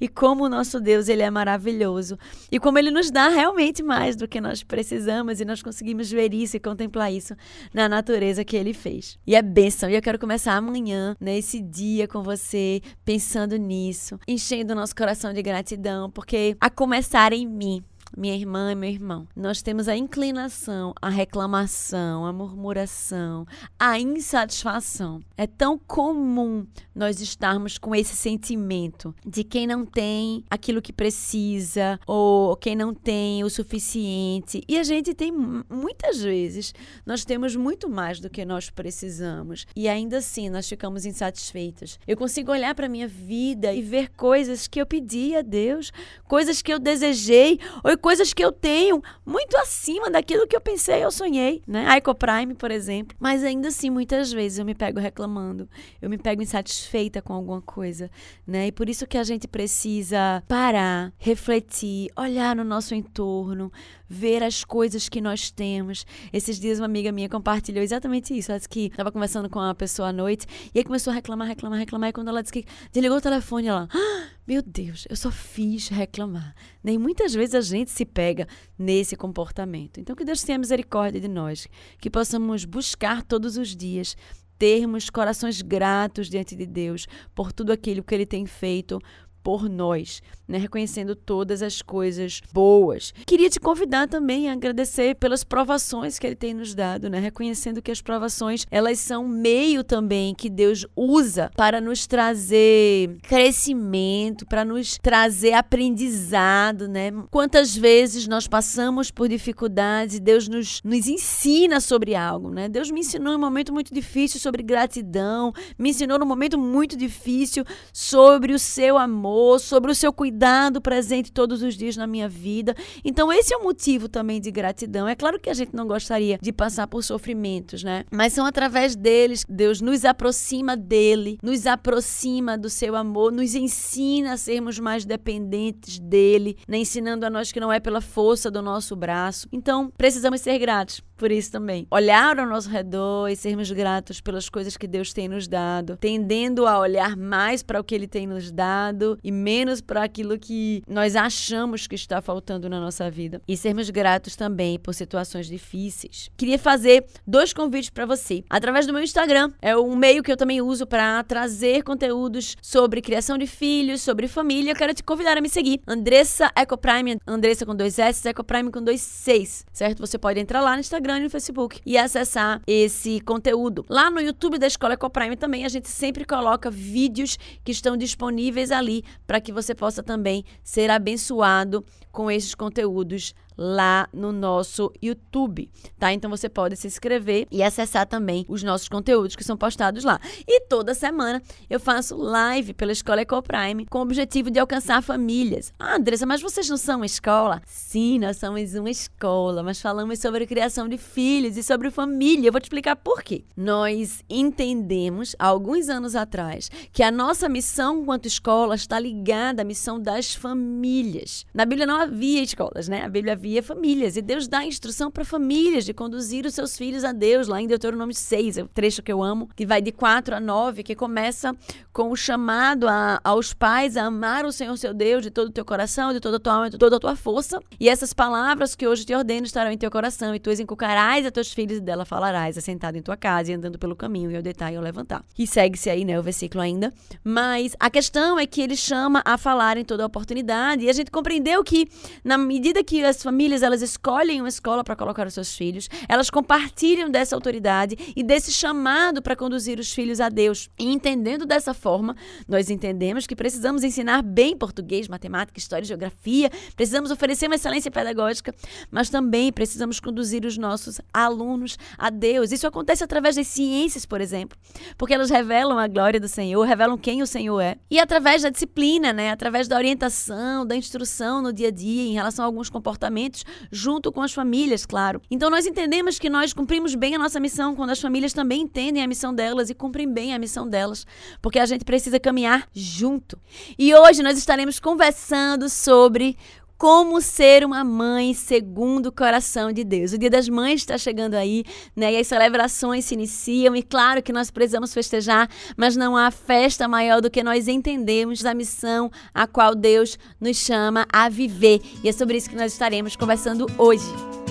E 0.00 0.08
como 0.08 0.44
o 0.44 0.48
nosso 0.48 0.80
Deus, 0.80 1.08
ele 1.08 1.22
é 1.22 1.30
maravilhoso. 1.30 2.18
E 2.50 2.58
como 2.58 2.78
ele 2.78 2.90
nos 2.90 3.10
dá 3.10 3.28
realmente 3.28 3.82
mais 3.82 4.16
do 4.16 4.28
que 4.28 4.40
nós 4.40 4.62
precisamos 4.62 5.40
e 5.40 5.44
nós 5.44 5.62
conseguimos 5.62 6.10
ver 6.10 6.34
isso 6.34 6.56
e 6.56 6.60
contemplar 6.60 7.12
isso 7.12 7.34
na 7.72 7.88
natureza 7.88 8.44
que 8.44 8.56
ele 8.56 8.74
fez. 8.74 9.18
E 9.26 9.34
é 9.34 9.42
bênção. 9.42 9.88
E 9.88 9.94
eu 9.94 10.02
quero 10.02 10.18
começar 10.18 10.54
amanhã, 10.54 11.16
nesse 11.20 11.60
dia 11.60 12.06
com 12.06 12.22
você, 12.22 12.80
pensando 13.04 13.56
nisso, 13.56 14.18
enchendo 14.26 14.72
o 14.72 14.76
nosso 14.76 14.94
coração 14.94 15.32
de 15.32 15.42
gratidão, 15.42 16.10
porque 16.10 16.56
a 16.60 16.68
começar 16.68 17.32
em 17.32 17.46
mim, 17.46 17.82
minha 18.16 18.34
irmã 18.34 18.72
e 18.72 18.74
meu 18.74 18.90
irmão, 18.90 19.26
nós 19.34 19.62
temos 19.62 19.88
a 19.88 19.96
inclinação, 19.96 20.94
a 21.00 21.08
reclamação, 21.08 22.24
a 22.26 22.32
murmuração, 22.32 23.46
a 23.78 23.98
insatisfação. 23.98 25.20
É 25.36 25.46
tão 25.46 25.78
comum 25.78 26.66
nós 26.94 27.20
estarmos 27.20 27.78
com 27.78 27.94
esse 27.94 28.14
sentimento 28.14 29.14
de 29.26 29.42
quem 29.42 29.66
não 29.66 29.84
tem 29.84 30.44
aquilo 30.50 30.82
que 30.82 30.92
precisa 30.92 31.98
ou 32.06 32.56
quem 32.56 32.76
não 32.76 32.94
tem 32.94 33.42
o 33.42 33.50
suficiente. 33.50 34.62
E 34.68 34.78
a 34.78 34.82
gente 34.82 35.14
tem 35.14 35.32
muitas 35.32 36.22
vezes, 36.22 36.74
nós 37.04 37.24
temos 37.24 37.56
muito 37.56 37.88
mais 37.88 38.20
do 38.20 38.30
que 38.30 38.44
nós 38.44 38.70
precisamos 38.70 39.66
e 39.74 39.88
ainda 39.88 40.18
assim 40.18 40.48
nós 40.48 40.68
ficamos 40.68 41.04
insatisfeitas. 41.04 41.98
Eu 42.06 42.16
consigo 42.16 42.52
olhar 42.52 42.74
para 42.74 42.88
minha 42.88 43.08
vida 43.08 43.72
e 43.72 43.82
ver 43.82 44.10
coisas 44.10 44.68
que 44.68 44.80
eu 44.80 44.86
pedi 44.86 45.34
a 45.34 45.42
Deus, 45.42 45.92
coisas 46.28 46.62
que 46.62 46.72
eu 46.72 46.78
desejei 46.78 47.58
ou 47.82 47.96
coisas 48.04 48.34
que 48.34 48.44
eu 48.44 48.52
tenho 48.52 49.02
muito 49.24 49.56
acima 49.56 50.10
daquilo 50.10 50.46
que 50.46 50.54
eu 50.54 50.60
pensei, 50.60 51.02
eu 51.02 51.10
sonhei, 51.10 51.62
né? 51.66 51.86
A 51.88 51.96
EcoPrime, 51.96 52.54
por 52.54 52.70
exemplo. 52.70 53.16
Mas 53.18 53.42
ainda 53.42 53.68
assim, 53.68 53.88
muitas 53.88 54.30
vezes 54.30 54.58
eu 54.58 54.64
me 54.66 54.74
pego 54.74 55.00
reclamando, 55.00 55.66
eu 56.02 56.10
me 56.10 56.18
pego 56.18 56.42
insatisfeita 56.42 57.22
com 57.22 57.32
alguma 57.32 57.62
coisa, 57.62 58.10
né? 58.46 58.66
E 58.66 58.72
por 58.72 58.90
isso 58.90 59.06
que 59.06 59.16
a 59.16 59.24
gente 59.24 59.48
precisa 59.48 60.44
parar, 60.46 61.14
refletir, 61.16 62.10
olhar 62.14 62.54
no 62.54 62.62
nosso 62.62 62.94
entorno, 62.94 63.72
ver 64.06 64.42
as 64.42 64.64
coisas 64.64 65.08
que 65.08 65.22
nós 65.22 65.50
temos. 65.50 66.04
Esses 66.30 66.60
dias 66.60 66.78
uma 66.78 66.84
amiga 66.84 67.10
minha 67.10 67.30
compartilhou 67.30 67.82
exatamente 67.82 68.36
isso. 68.36 68.52
Ela 68.52 68.58
disse 68.58 68.68
que 68.68 68.88
estava 68.88 69.10
conversando 69.10 69.48
com 69.48 69.58
uma 69.58 69.74
pessoa 69.74 70.08
à 70.08 70.12
noite 70.12 70.46
e 70.74 70.78
aí 70.78 70.84
começou 70.84 71.10
a 71.10 71.14
reclamar, 71.14 71.48
reclamar, 71.48 71.78
reclamar. 71.78 72.10
E 72.10 72.12
quando 72.12 72.28
ela 72.28 72.42
disse 72.42 72.52
que 72.52 72.66
desligou 72.92 73.16
o 73.16 73.22
telefone, 73.22 73.68
ela, 73.68 73.88
ah, 73.90 74.26
meu 74.46 74.60
Deus, 74.62 75.06
eu 75.08 75.16
só 75.16 75.30
fiz 75.30 75.88
reclamar. 75.88 76.54
Nem 76.82 76.98
muitas 76.98 77.32
vezes 77.32 77.54
a 77.54 77.60
gente 77.62 77.90
se 77.90 78.04
pega 78.04 78.46
nesse 78.78 79.16
comportamento. 79.16 80.00
Então 80.00 80.14
que 80.14 80.24
Deus 80.24 80.42
tenha 80.42 80.58
misericórdia 80.58 81.20
de 81.20 81.28
nós, 81.28 81.66
que 81.98 82.10
possamos 82.10 82.64
buscar 82.64 83.22
todos 83.22 83.56
os 83.56 83.74
dias 83.74 84.14
termos 84.58 85.10
corações 85.10 85.62
gratos 85.62 86.28
diante 86.28 86.54
de 86.54 86.66
Deus 86.66 87.06
por 87.34 87.52
tudo 87.52 87.72
aquilo 87.72 88.02
que 88.02 88.14
Ele 88.14 88.26
tem 88.26 88.46
feito 88.46 89.00
por 89.44 89.68
nós, 89.68 90.22
né? 90.48 90.56
reconhecendo 90.56 91.14
todas 91.14 91.60
as 91.60 91.82
coisas 91.82 92.40
boas. 92.50 93.12
Queria 93.26 93.50
te 93.50 93.60
convidar 93.60 94.08
também 94.08 94.48
a 94.48 94.54
agradecer 94.54 95.14
pelas 95.16 95.44
provações 95.44 96.18
que 96.18 96.26
Ele 96.26 96.34
tem 96.34 96.54
nos 96.54 96.74
dado, 96.74 97.10
né? 97.10 97.20
reconhecendo 97.20 97.82
que 97.82 97.90
as 97.90 98.00
provações 98.00 98.66
elas 98.70 98.98
são 98.98 99.28
meio 99.28 99.84
também 99.84 100.34
que 100.34 100.48
Deus 100.48 100.86
usa 100.96 101.50
para 101.54 101.78
nos 101.78 102.06
trazer 102.06 103.18
crescimento, 103.28 104.46
para 104.46 104.64
nos 104.64 104.96
trazer 104.96 105.52
aprendizado, 105.52 106.88
né? 106.88 107.12
Quantas 107.30 107.76
vezes 107.76 108.26
nós 108.26 108.48
passamos 108.48 109.10
por 109.10 109.28
dificuldades 109.28 110.16
e 110.16 110.20
Deus 110.20 110.48
nos, 110.48 110.80
nos 110.82 111.06
ensina 111.06 111.80
sobre 111.80 112.14
algo, 112.14 112.48
né? 112.48 112.66
Deus 112.68 112.90
me 112.90 113.00
ensinou 113.00 113.34
em 113.34 113.36
um 113.36 113.40
momento 113.40 113.74
muito 113.74 113.92
difícil 113.92 114.40
sobre 114.40 114.62
gratidão, 114.62 115.52
me 115.78 115.90
ensinou 115.90 116.18
num 116.18 116.26
momento 116.26 116.58
muito 116.58 116.96
difícil 116.96 117.62
sobre 117.92 118.54
o 118.54 118.58
seu 118.58 118.96
amor 118.96 119.33
amor, 119.34 119.58
sobre 119.58 119.90
o 119.90 119.94
seu 119.94 120.12
cuidado 120.12 120.80
presente 120.80 121.32
todos 121.32 121.62
os 121.62 121.74
dias 121.74 121.96
na 121.96 122.06
minha 122.06 122.28
vida. 122.28 122.74
Então, 123.04 123.32
esse 123.32 123.52
é 123.52 123.56
o 123.56 123.64
motivo 123.64 124.08
também 124.08 124.40
de 124.40 124.50
gratidão. 124.50 125.08
É 125.08 125.14
claro 125.14 125.40
que 125.40 125.50
a 125.50 125.54
gente 125.54 125.74
não 125.74 125.86
gostaria 125.86 126.38
de 126.40 126.52
passar 126.52 126.86
por 126.86 127.02
sofrimentos, 127.02 127.82
né? 127.82 128.04
Mas 128.10 128.32
são 128.32 128.46
através 128.46 128.94
deles 128.94 129.44
Deus 129.48 129.80
nos 129.80 130.04
aproxima 130.04 130.76
dele, 130.76 131.38
nos 131.42 131.66
aproxima 131.66 132.56
do 132.56 132.70
seu 132.70 132.94
amor, 132.94 133.32
nos 133.32 133.54
ensina 133.54 134.34
a 134.34 134.36
sermos 134.36 134.78
mais 134.78 135.04
dependentes 135.04 135.98
dele, 135.98 136.56
né? 136.68 136.78
ensinando 136.78 137.26
a 137.26 137.30
nós 137.30 137.50
que 137.50 137.60
não 137.60 137.72
é 137.72 137.80
pela 137.80 138.00
força 138.00 138.50
do 138.50 138.62
nosso 138.62 138.94
braço. 138.94 139.48
Então, 139.52 139.90
precisamos 139.96 140.40
ser 140.40 140.58
gratos 140.58 141.02
por 141.16 141.30
isso 141.30 141.50
também. 141.50 141.86
Olhar 141.90 142.38
ao 142.38 142.46
nosso 142.46 142.68
redor 142.68 143.28
e 143.28 143.36
sermos 143.36 143.70
gratos 143.70 144.20
pelas 144.20 144.48
coisas 144.48 144.76
que 144.76 144.86
Deus 144.86 145.12
tem 145.12 145.28
nos 145.28 145.46
dado, 145.46 145.96
tendendo 145.96 146.66
a 146.66 146.78
olhar 146.78 147.16
mais 147.16 147.62
para 147.62 147.80
o 147.80 147.84
que 147.84 147.94
ele 147.94 148.06
tem 148.06 148.26
nos 148.26 148.50
dado 148.50 149.18
e 149.22 149.30
menos 149.30 149.80
para 149.80 150.02
aquilo 150.02 150.38
que 150.38 150.82
nós 150.88 151.14
achamos 151.16 151.86
que 151.86 151.94
está 151.94 152.20
faltando 152.20 152.68
na 152.68 152.80
nossa 152.80 153.10
vida. 153.10 153.40
E 153.46 153.56
sermos 153.56 153.90
gratos 153.90 154.36
também 154.36 154.78
por 154.78 154.94
situações 154.94 155.46
difíceis. 155.46 156.30
Queria 156.36 156.58
fazer 156.58 157.06
dois 157.26 157.52
convites 157.52 157.90
para 157.90 158.06
você. 158.06 158.42
Através 158.50 158.86
do 158.86 158.92
meu 158.92 159.02
Instagram, 159.02 159.52
é 159.62 159.76
um 159.76 159.94
meio 159.94 160.22
que 160.22 160.32
eu 160.32 160.36
também 160.36 160.60
uso 160.60 160.86
para 160.86 161.22
trazer 161.22 161.82
conteúdos 161.82 162.56
sobre 162.60 163.00
criação 163.00 163.38
de 163.38 163.46
filhos, 163.46 164.02
sobre 164.02 164.26
família. 164.26 164.72
Eu 164.72 164.76
quero 164.76 164.94
te 164.94 165.02
convidar 165.02 165.38
a 165.38 165.40
me 165.40 165.48
seguir. 165.48 165.80
Andressa 165.86 166.50
Ecoprime, 166.56 167.18
Andressa 167.26 167.64
com 167.64 167.74
dois 167.74 167.98
S, 167.98 168.28
Ecoprime 168.28 168.70
com 168.70 168.82
dois 168.82 169.00
Cs, 169.00 169.64
certo? 169.72 170.00
Você 170.00 170.18
pode 170.18 170.40
entrar 170.40 170.60
lá 170.60 170.74
no 170.74 170.80
Instagram 170.80 171.03
Instagram 171.04 171.18
e 171.18 171.22
no 171.24 171.30
Facebook 171.30 171.80
e 171.84 171.98
acessar 171.98 172.62
esse 172.66 173.20
conteúdo. 173.20 173.84
Lá 173.88 174.10
no 174.10 174.20
YouTube 174.20 174.58
da 174.58 174.66
Escola 174.66 174.94
Ecoprime 174.94 175.36
também 175.36 175.64
a 175.64 175.68
gente 175.68 175.88
sempre 175.88 176.24
coloca 176.24 176.70
vídeos 176.70 177.36
que 177.62 177.72
estão 177.72 177.96
disponíveis 177.96 178.72
ali 178.72 179.04
para 179.26 179.40
que 179.40 179.52
você 179.52 179.74
possa 179.74 180.02
também 180.02 180.44
ser 180.62 180.90
abençoado 180.90 181.84
com 182.14 182.30
esses 182.30 182.54
conteúdos 182.54 183.34
lá 183.56 184.08
no 184.12 184.32
nosso 184.32 184.92
YouTube, 185.02 185.70
tá? 185.98 186.12
Então 186.12 186.30
você 186.30 186.48
pode 186.48 186.76
se 186.76 186.86
inscrever 186.86 187.46
e 187.50 187.62
acessar 187.62 188.06
também 188.06 188.44
os 188.48 188.62
nossos 188.62 188.88
conteúdos 188.88 189.36
que 189.36 189.44
são 189.44 189.56
postados 189.56 190.04
lá. 190.04 190.20
E 190.46 190.62
toda 190.62 190.94
semana 190.94 191.42
eu 191.68 191.78
faço 191.78 192.16
live 192.16 192.74
pela 192.74 192.92
Escola 192.92 193.22
Ecoprime 193.22 193.86
com 193.86 193.98
o 193.98 194.02
objetivo 194.02 194.50
de 194.50 194.58
alcançar 194.58 195.02
famílias. 195.02 195.72
Ah, 195.78 195.96
Andressa, 195.96 196.26
mas 196.26 196.42
vocês 196.42 196.68
não 196.68 196.76
são 196.76 196.96
uma 196.96 197.06
escola? 197.06 197.62
Sim, 197.66 198.18
nós 198.18 198.36
somos 198.36 198.74
uma 198.74 198.90
escola, 198.90 199.62
mas 199.62 199.80
falamos 199.80 200.18
sobre 200.18 200.46
criação 200.46 200.88
de 200.88 200.98
filhos 200.98 201.56
e 201.56 201.62
sobre 201.62 201.90
família. 201.90 202.48
Eu 202.48 202.52
vou 202.52 202.60
te 202.60 202.64
explicar 202.64 202.96
por 202.96 203.22
quê. 203.22 203.44
Nós 203.56 204.24
entendemos, 204.28 205.34
há 205.38 205.46
alguns 205.46 205.88
anos 205.88 206.14
atrás, 206.14 206.70
que 206.92 207.02
a 207.02 207.10
nossa 207.10 207.48
missão 207.48 208.00
enquanto 208.00 208.26
escola 208.26 208.74
está 208.74 208.98
ligada 208.98 209.62
à 209.62 209.64
missão 209.64 210.00
das 210.00 210.34
famílias. 210.34 211.46
Na 211.54 211.64
Bíblia 211.64 211.86
não 211.86 212.03
havia 212.04 212.42
escolas, 212.42 212.88
né? 212.88 213.04
A 213.04 213.08
Bíblia 213.08 213.34
envolvia 213.44 213.62
famílias. 213.62 214.16
E 214.16 214.22
Deus 214.22 214.48
dá 214.48 214.64
instrução 214.64 215.10
para 215.10 215.24
famílias 215.24 215.84
de 215.84 215.92
conduzir 215.92 216.46
os 216.46 216.54
seus 216.54 216.76
filhos 216.76 217.04
a 217.04 217.12
Deus, 217.12 217.46
lá 217.46 217.60
em 217.60 217.66
Deuteronômio 217.66 218.14
6, 218.14 218.58
é 218.58 218.62
o 218.62 218.68
trecho 218.68 219.02
que 219.02 219.12
eu 219.12 219.22
amo, 219.22 219.48
que 219.54 219.66
vai 219.66 219.82
de 219.82 219.92
4 219.92 220.36
a 220.36 220.40
9, 220.40 220.82
que 220.82 220.94
começa 220.94 221.54
com 221.92 222.10
o 222.10 222.16
chamado 222.16 222.88
a, 222.88 223.20
aos 223.22 223.52
pais 223.52 223.96
a 223.96 224.04
amar 224.04 224.44
o 224.44 224.52
Senhor 224.52 224.76
seu 224.76 224.94
Deus 224.94 225.22
de 225.22 225.30
todo 225.30 225.48
o 225.48 225.52
teu 225.52 225.64
coração, 225.64 226.12
de 226.12 226.20
toda 226.20 226.38
a 226.38 226.40
tua 226.40 226.52
alma, 226.54 226.70
de 226.70 226.78
toda 226.78 226.96
a 226.96 227.00
tua 227.00 227.16
força. 227.16 227.60
E 227.78 227.88
essas 227.88 228.12
palavras 228.12 228.74
que 228.74 228.86
hoje 228.86 229.04
te 229.04 229.14
ordeno 229.14 229.46
estarão 229.46 229.70
em 229.70 229.78
teu 229.78 229.90
coração, 229.90 230.34
e 230.34 230.38
tu 230.38 230.50
as 230.50 230.58
inculcarás 230.58 231.26
a 231.26 231.30
teus 231.30 231.52
filhos, 231.52 231.78
e 231.78 231.80
dela 231.80 232.04
falarás, 232.04 232.56
assentado 232.56 232.96
em 232.96 233.02
tua 233.02 233.16
casa 233.16 233.52
e 233.52 233.54
andando 233.54 233.78
pelo 233.78 233.94
caminho, 233.94 234.30
e 234.30 234.36
ao 234.36 234.42
deitar 234.42 234.72
e 234.72 234.76
ao 234.76 234.82
levantar. 234.82 235.24
E 235.38 235.46
segue-se 235.46 235.90
aí, 235.90 236.04
né, 236.04 236.18
o 236.18 236.22
versículo 236.22 236.62
ainda. 236.62 236.92
Mas 237.22 237.76
a 237.78 237.90
questão 237.90 238.38
é 238.38 238.46
que 238.46 238.60
ele 238.60 238.76
chama 238.76 239.22
a 239.24 239.36
falar 239.36 239.76
em 239.76 239.84
toda 239.84 240.02
a 240.02 240.06
oportunidade, 240.06 240.84
e 240.84 240.90
a 240.90 240.92
gente 240.92 241.10
compreendeu 241.10 241.62
que, 241.62 241.88
na 242.24 242.38
medida 242.38 242.82
que 242.82 243.02
as 243.04 243.22
famílias 243.22 243.62
elas 243.62 243.82
escolhem 243.82 244.40
uma 244.40 244.48
escola 244.48 244.82
para 244.82 244.96
colocar 244.96 245.26
os 245.26 245.34
seus 245.34 245.56
filhos, 245.56 245.88
elas 246.08 246.30
compartilham 246.30 247.10
dessa 247.10 247.34
autoridade 247.34 247.96
e 248.16 248.22
desse 248.22 248.52
chamado 248.52 249.22
para 249.22 249.36
conduzir 249.36 249.78
os 249.78 249.92
filhos 249.92 250.20
a 250.20 250.28
Deus. 250.28 250.70
E 250.78 250.92
entendendo 250.92 251.46
dessa 251.46 251.74
forma, 251.74 252.16
nós 252.48 252.70
entendemos 252.70 253.26
que 253.26 253.36
precisamos 253.36 253.84
ensinar 253.84 254.22
bem 254.22 254.56
português, 254.56 255.08
matemática, 255.08 255.58
história 255.58 255.84
geografia, 255.84 256.50
precisamos 256.76 257.10
oferecer 257.10 257.46
uma 257.46 257.56
excelência 257.56 257.90
pedagógica, 257.90 258.54
mas 258.90 259.10
também 259.10 259.52
precisamos 259.52 260.00
conduzir 260.00 260.44
os 260.44 260.56
nossos 260.56 261.00
alunos 261.12 261.78
a 261.98 262.10
Deus. 262.10 262.52
Isso 262.52 262.66
acontece 262.66 263.04
através 263.04 263.36
das 263.36 263.46
ciências, 263.46 264.06
por 264.06 264.20
exemplo, 264.20 264.56
porque 264.96 265.14
elas 265.14 265.30
revelam 265.30 265.78
a 265.78 265.86
glória 265.86 266.20
do 266.20 266.28
Senhor, 266.28 266.62
revelam 266.64 266.98
quem 266.98 267.22
o 267.22 267.26
Senhor 267.26 267.60
é. 267.60 267.76
E 267.90 267.98
através 267.98 268.42
da 268.42 268.50
disciplina, 268.50 269.12
né, 269.12 269.30
através 269.30 269.68
da 269.68 269.76
orientação, 269.76 270.66
da 270.66 270.76
instrução 270.76 271.42
no 271.42 271.52
dia 271.52 271.68
a 271.68 271.70
dia 271.70 271.83
em 271.88 272.12
relação 272.12 272.44
a 272.44 272.46
alguns 272.46 272.68
comportamentos, 272.68 273.44
junto 273.70 274.10
com 274.12 274.22
as 274.22 274.32
famílias, 274.32 274.86
claro. 274.86 275.20
Então 275.30 275.50
nós 275.50 275.66
entendemos 275.66 276.18
que 276.18 276.28
nós 276.30 276.52
cumprimos 276.52 276.94
bem 276.94 277.14
a 277.14 277.18
nossa 277.18 277.40
missão 277.40 277.74
quando 277.74 277.90
as 277.90 278.00
famílias 278.00 278.32
também 278.32 278.62
entendem 278.62 279.02
a 279.02 279.06
missão 279.06 279.34
delas 279.34 279.70
e 279.70 279.74
cumprem 279.74 280.10
bem 280.10 280.34
a 280.34 280.38
missão 280.38 280.68
delas, 280.68 281.06
porque 281.40 281.58
a 281.58 281.66
gente 281.66 281.84
precisa 281.84 282.18
caminhar 282.20 282.68
junto. 282.72 283.38
E 283.78 283.94
hoje 283.94 284.22
nós 284.22 284.38
estaremos 284.38 284.78
conversando 284.78 285.68
sobre 285.68 286.36
como 286.78 287.20
ser 287.20 287.64
uma 287.64 287.84
mãe 287.84 288.34
segundo 288.34 289.06
o 289.06 289.12
coração 289.12 289.72
de 289.72 289.84
Deus. 289.84 290.12
O 290.12 290.18
Dia 290.18 290.30
das 290.30 290.48
Mães 290.48 290.80
está 290.80 290.98
chegando 290.98 291.34
aí, 291.34 291.64
né? 291.94 292.12
E 292.12 292.16
as 292.16 292.26
celebrações 292.26 293.04
se 293.04 293.14
iniciam, 293.14 293.74
e 293.74 293.82
claro 293.82 294.22
que 294.22 294.32
nós 294.32 294.50
precisamos 294.50 294.92
festejar, 294.92 295.48
mas 295.76 295.96
não 295.96 296.16
há 296.16 296.30
festa 296.30 296.86
maior 296.88 297.20
do 297.20 297.30
que 297.30 297.42
nós 297.42 297.68
entendemos 297.68 298.44
a 298.44 298.54
missão 298.54 299.10
a 299.32 299.46
qual 299.46 299.74
Deus 299.74 300.18
nos 300.40 300.56
chama 300.56 301.06
a 301.12 301.28
viver. 301.28 301.80
E 302.02 302.08
é 302.08 302.12
sobre 302.12 302.36
isso 302.36 302.50
que 302.50 302.56
nós 302.56 302.72
estaremos 302.72 303.16
conversando 303.16 303.66
hoje. 303.78 304.43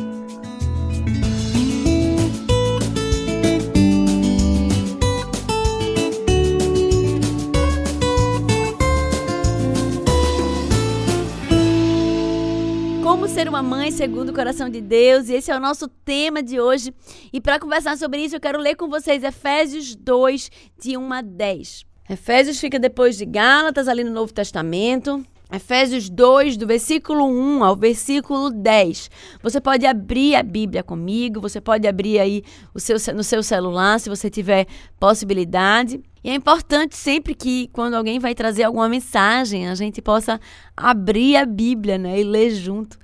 Ser 13.33 13.49
uma 13.49 13.63
mãe 13.63 13.89
segundo 13.89 14.29
o 14.29 14.33
coração 14.33 14.69
de 14.69 14.79
Deus, 14.79 15.27
e 15.27 15.33
esse 15.33 15.49
é 15.49 15.57
o 15.57 15.59
nosso 15.59 15.87
tema 15.87 16.43
de 16.43 16.59
hoje. 16.59 16.93
E 17.33 17.41
para 17.41 17.59
conversar 17.59 17.97
sobre 17.97 18.23
isso, 18.23 18.35
eu 18.35 18.39
quero 18.39 18.59
ler 18.59 18.75
com 18.75 18.87
vocês 18.87 19.23
Efésios 19.23 19.95
2, 19.95 20.51
de 20.79 20.95
1 20.95 21.13
a 21.13 21.21
10. 21.23 21.83
Efésios 22.07 22.59
fica 22.59 22.77
depois 22.77 23.17
de 23.17 23.25
Gálatas, 23.25 23.87
ali 23.87 24.03
no 24.03 24.11
Novo 24.11 24.31
Testamento. 24.31 25.25
Efésios 25.51 26.11
2, 26.11 26.57
do 26.57 26.67
versículo 26.67 27.25
1 27.25 27.63
ao 27.63 27.75
versículo 27.75 28.51
10. 28.51 29.09
Você 29.41 29.59
pode 29.59 29.83
abrir 29.87 30.35
a 30.35 30.43
Bíblia 30.43 30.83
comigo, 30.83 31.41
você 31.41 31.59
pode 31.59 31.87
abrir 31.87 32.19
aí 32.19 32.43
o 32.71 32.79
seu, 32.79 32.97
no 33.15 33.23
seu 33.23 33.41
celular, 33.41 33.99
se 33.99 34.09
você 34.09 34.29
tiver 34.29 34.67
possibilidade. 34.99 35.99
E 36.23 36.29
é 36.29 36.35
importante 36.35 36.95
sempre 36.95 37.35
que, 37.35 37.69
quando 37.73 37.95
alguém 37.95 38.17
vai 38.17 38.33
trazer 38.33 38.63
alguma 38.63 38.87
mensagem, 38.87 39.67
a 39.67 39.75
gente 39.75 40.01
possa 40.01 40.39
abrir 40.75 41.35
a 41.35 41.45
Bíblia 41.45 41.97
né, 41.97 42.19
e 42.19 42.23
ler 42.23 42.51
junto. 42.51 42.97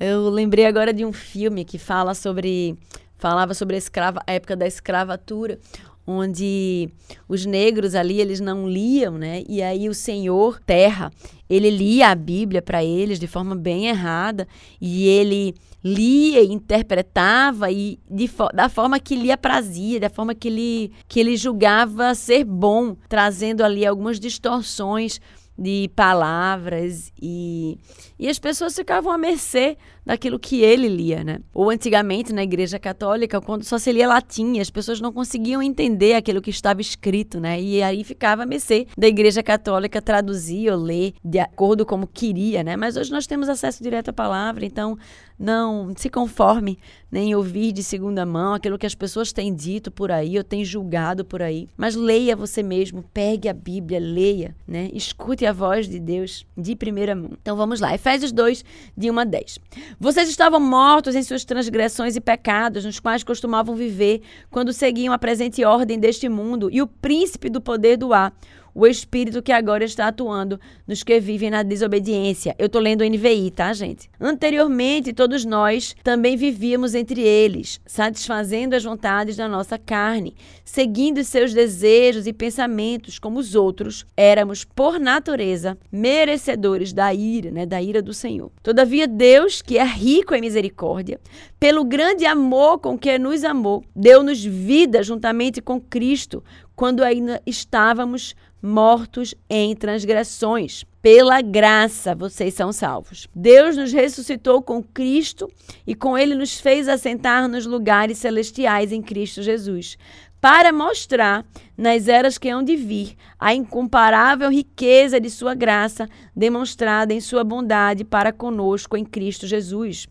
Eu 0.00 0.28
lembrei 0.30 0.64
agora 0.64 0.92
de 0.92 1.04
um 1.04 1.12
filme 1.12 1.64
que 1.64 1.78
fala 1.78 2.14
sobre 2.14 2.76
falava 3.18 3.54
sobre 3.54 3.76
a, 3.76 3.78
escrava, 3.78 4.20
a 4.26 4.32
época 4.32 4.56
da 4.56 4.66
escravatura, 4.66 5.60
onde 6.06 6.88
os 7.28 7.46
negros 7.46 7.94
ali 7.94 8.20
eles 8.20 8.40
não 8.40 8.68
liam, 8.68 9.18
né? 9.18 9.42
E 9.48 9.62
aí 9.62 9.88
o 9.88 9.94
Senhor 9.94 10.60
Terra, 10.60 11.12
ele 11.48 11.70
lia 11.70 12.08
a 12.08 12.14
Bíblia 12.14 12.60
para 12.60 12.84
eles 12.84 13.18
de 13.18 13.26
forma 13.26 13.54
bem 13.54 13.86
errada 13.86 14.46
e 14.80 15.06
ele 15.06 15.54
lia 15.84 16.40
e 16.42 16.52
interpretava 16.52 17.70
e 17.70 17.98
de, 18.08 18.30
da 18.54 18.68
forma 18.68 19.00
que 19.00 19.16
lhe 19.16 19.32
aprazia, 19.32 19.98
da 19.98 20.08
forma 20.08 20.34
que 20.34 20.48
ele, 20.48 20.92
que 21.08 21.18
ele 21.18 21.36
julgava 21.36 22.14
ser 22.14 22.44
bom, 22.44 22.96
trazendo 23.08 23.64
ali 23.64 23.84
algumas 23.84 24.20
distorções 24.20 25.20
de 25.62 25.88
palavras 25.94 27.12
e, 27.20 27.78
e 28.18 28.28
as 28.28 28.38
pessoas 28.38 28.74
ficavam 28.74 29.12
à 29.12 29.16
mercê 29.16 29.76
daquilo 30.04 30.38
que 30.38 30.60
ele 30.60 30.88
lia, 30.88 31.22
né? 31.22 31.38
Ou 31.54 31.70
antigamente 31.70 32.32
na 32.32 32.42
Igreja 32.42 32.78
Católica, 32.78 33.40
quando 33.40 33.62
só 33.62 33.78
se 33.78 33.92
lia 33.92 34.08
latim, 34.08 34.58
as 34.58 34.68
pessoas 34.68 35.00
não 35.00 35.12
conseguiam 35.12 35.62
entender 35.62 36.14
aquilo 36.14 36.42
que 36.42 36.50
estava 36.50 36.80
escrito, 36.80 37.38
né? 37.38 37.60
E 37.60 37.80
aí 37.82 38.02
ficava 38.02 38.42
a 38.42 38.46
mercê 38.46 38.88
da 38.98 39.06
Igreja 39.06 39.42
Católica 39.42 40.02
traduzir 40.02 40.72
ou 40.72 40.78
ler 40.78 41.14
de 41.24 41.38
acordo 41.38 41.86
como 41.86 42.06
queria, 42.06 42.64
né? 42.64 42.76
Mas 42.76 42.96
hoje 42.96 43.12
nós 43.12 43.26
temos 43.26 43.48
acesso 43.48 43.82
direto 43.82 44.08
à 44.08 44.12
palavra, 44.12 44.66
então 44.66 44.98
não 45.42 45.92
se 45.96 46.08
conforme 46.08 46.78
nem 47.10 47.34
ouvir 47.34 47.72
de 47.72 47.82
segunda 47.82 48.24
mão 48.24 48.54
aquilo 48.54 48.78
que 48.78 48.86
as 48.86 48.94
pessoas 48.94 49.32
têm 49.32 49.52
dito 49.52 49.90
por 49.90 50.12
aí 50.12 50.38
ou 50.38 50.44
têm 50.44 50.64
julgado 50.64 51.24
por 51.24 51.42
aí, 51.42 51.68
mas 51.76 51.96
leia 51.96 52.36
você 52.36 52.62
mesmo, 52.62 53.04
pegue 53.12 53.48
a 53.48 53.52
Bíblia, 53.52 53.98
leia, 53.98 54.54
né? 54.66 54.88
Escute 54.94 55.44
a 55.44 55.52
voz 55.52 55.88
de 55.88 55.98
Deus 55.98 56.46
de 56.56 56.76
primeira 56.76 57.16
mão. 57.16 57.32
Então 57.42 57.56
vamos 57.56 57.80
lá, 57.80 57.92
Efésios 57.92 58.30
2, 58.30 58.64
de 58.96 59.10
1 59.10 59.18
a 59.18 59.24
10. 59.24 59.58
Vocês 59.98 60.28
estavam 60.28 60.60
mortos 60.60 61.16
em 61.16 61.22
suas 61.22 61.44
transgressões 61.44 62.14
e 62.14 62.20
pecados, 62.20 62.84
nos 62.84 63.00
quais 63.00 63.24
costumavam 63.24 63.74
viver 63.74 64.22
quando 64.48 64.72
seguiam 64.72 65.12
a 65.12 65.18
presente 65.18 65.64
ordem 65.64 65.98
deste 65.98 66.28
mundo 66.28 66.70
e 66.70 66.80
o 66.80 66.86
príncipe 66.86 67.50
do 67.50 67.60
poder 67.60 67.96
do 67.96 68.14
ar 68.14 68.32
o 68.74 68.86
espírito 68.86 69.42
que 69.42 69.52
agora 69.52 69.84
está 69.84 70.08
atuando 70.08 70.58
nos 70.86 71.02
que 71.02 71.18
vivem 71.20 71.50
na 71.50 71.62
desobediência. 71.62 72.54
Eu 72.58 72.66
estou 72.66 72.80
lendo 72.80 73.02
o 73.02 73.08
NVI, 73.08 73.50
tá, 73.50 73.72
gente? 73.72 74.08
Anteriormente, 74.20 75.12
todos 75.12 75.44
nós 75.44 75.94
também 76.02 76.36
vivíamos 76.36 76.94
entre 76.94 77.20
eles, 77.20 77.80
satisfazendo 77.86 78.74
as 78.74 78.84
vontades 78.84 79.36
da 79.36 79.48
nossa 79.48 79.78
carne, 79.78 80.34
seguindo 80.64 81.22
seus 81.24 81.52
desejos 81.52 82.26
e 82.26 82.32
pensamentos 82.32 83.18
como 83.18 83.38
os 83.38 83.54
outros. 83.54 84.06
Éramos, 84.16 84.64
por 84.64 84.98
natureza, 84.98 85.76
merecedores 85.90 86.92
da 86.92 87.12
ira, 87.12 87.50
né, 87.50 87.66
da 87.66 87.82
ira 87.82 88.00
do 88.00 88.14
Senhor. 88.14 88.50
Todavia, 88.62 89.06
Deus, 89.06 89.60
que 89.60 89.78
é 89.78 89.84
rico 89.84 90.34
em 90.34 90.40
misericórdia, 90.40 91.20
pelo 91.58 91.84
grande 91.84 92.26
amor 92.26 92.78
com 92.78 92.98
que 92.98 93.18
nos 93.18 93.44
amou, 93.44 93.84
deu-nos 93.94 94.44
vida 94.44 95.02
juntamente 95.02 95.60
com 95.60 95.80
Cristo, 95.80 96.42
quando 96.74 97.04
ainda 97.04 97.40
estávamos 97.46 98.34
mortos 98.62 99.34
em 99.50 99.74
transgressões. 99.74 100.84
Pela 101.02 101.40
graça 101.40 102.14
vocês 102.14 102.54
são 102.54 102.72
salvos. 102.72 103.26
Deus 103.34 103.76
nos 103.76 103.92
ressuscitou 103.92 104.62
com 104.62 104.80
Cristo 104.80 105.50
e 105.84 105.96
com 105.96 106.16
ele 106.16 106.36
nos 106.36 106.60
fez 106.60 106.88
assentar 106.88 107.48
nos 107.48 107.66
lugares 107.66 108.18
celestiais 108.18 108.92
em 108.92 109.02
Cristo 109.02 109.42
Jesus, 109.42 109.98
para 110.40 110.72
mostrar 110.72 111.44
nas 111.76 112.06
eras 112.06 112.38
que 112.38 112.48
hão 112.48 112.62
de 112.62 112.76
vir 112.76 113.16
a 113.38 113.52
incomparável 113.52 114.48
riqueza 114.48 115.20
de 115.20 115.28
sua 115.28 115.54
graça 115.54 116.08
demonstrada 116.34 117.12
em 117.12 117.20
sua 117.20 117.42
bondade 117.42 118.04
para 118.04 118.32
conosco 118.32 118.96
em 118.96 119.04
Cristo 119.04 119.46
Jesus. 119.46 120.06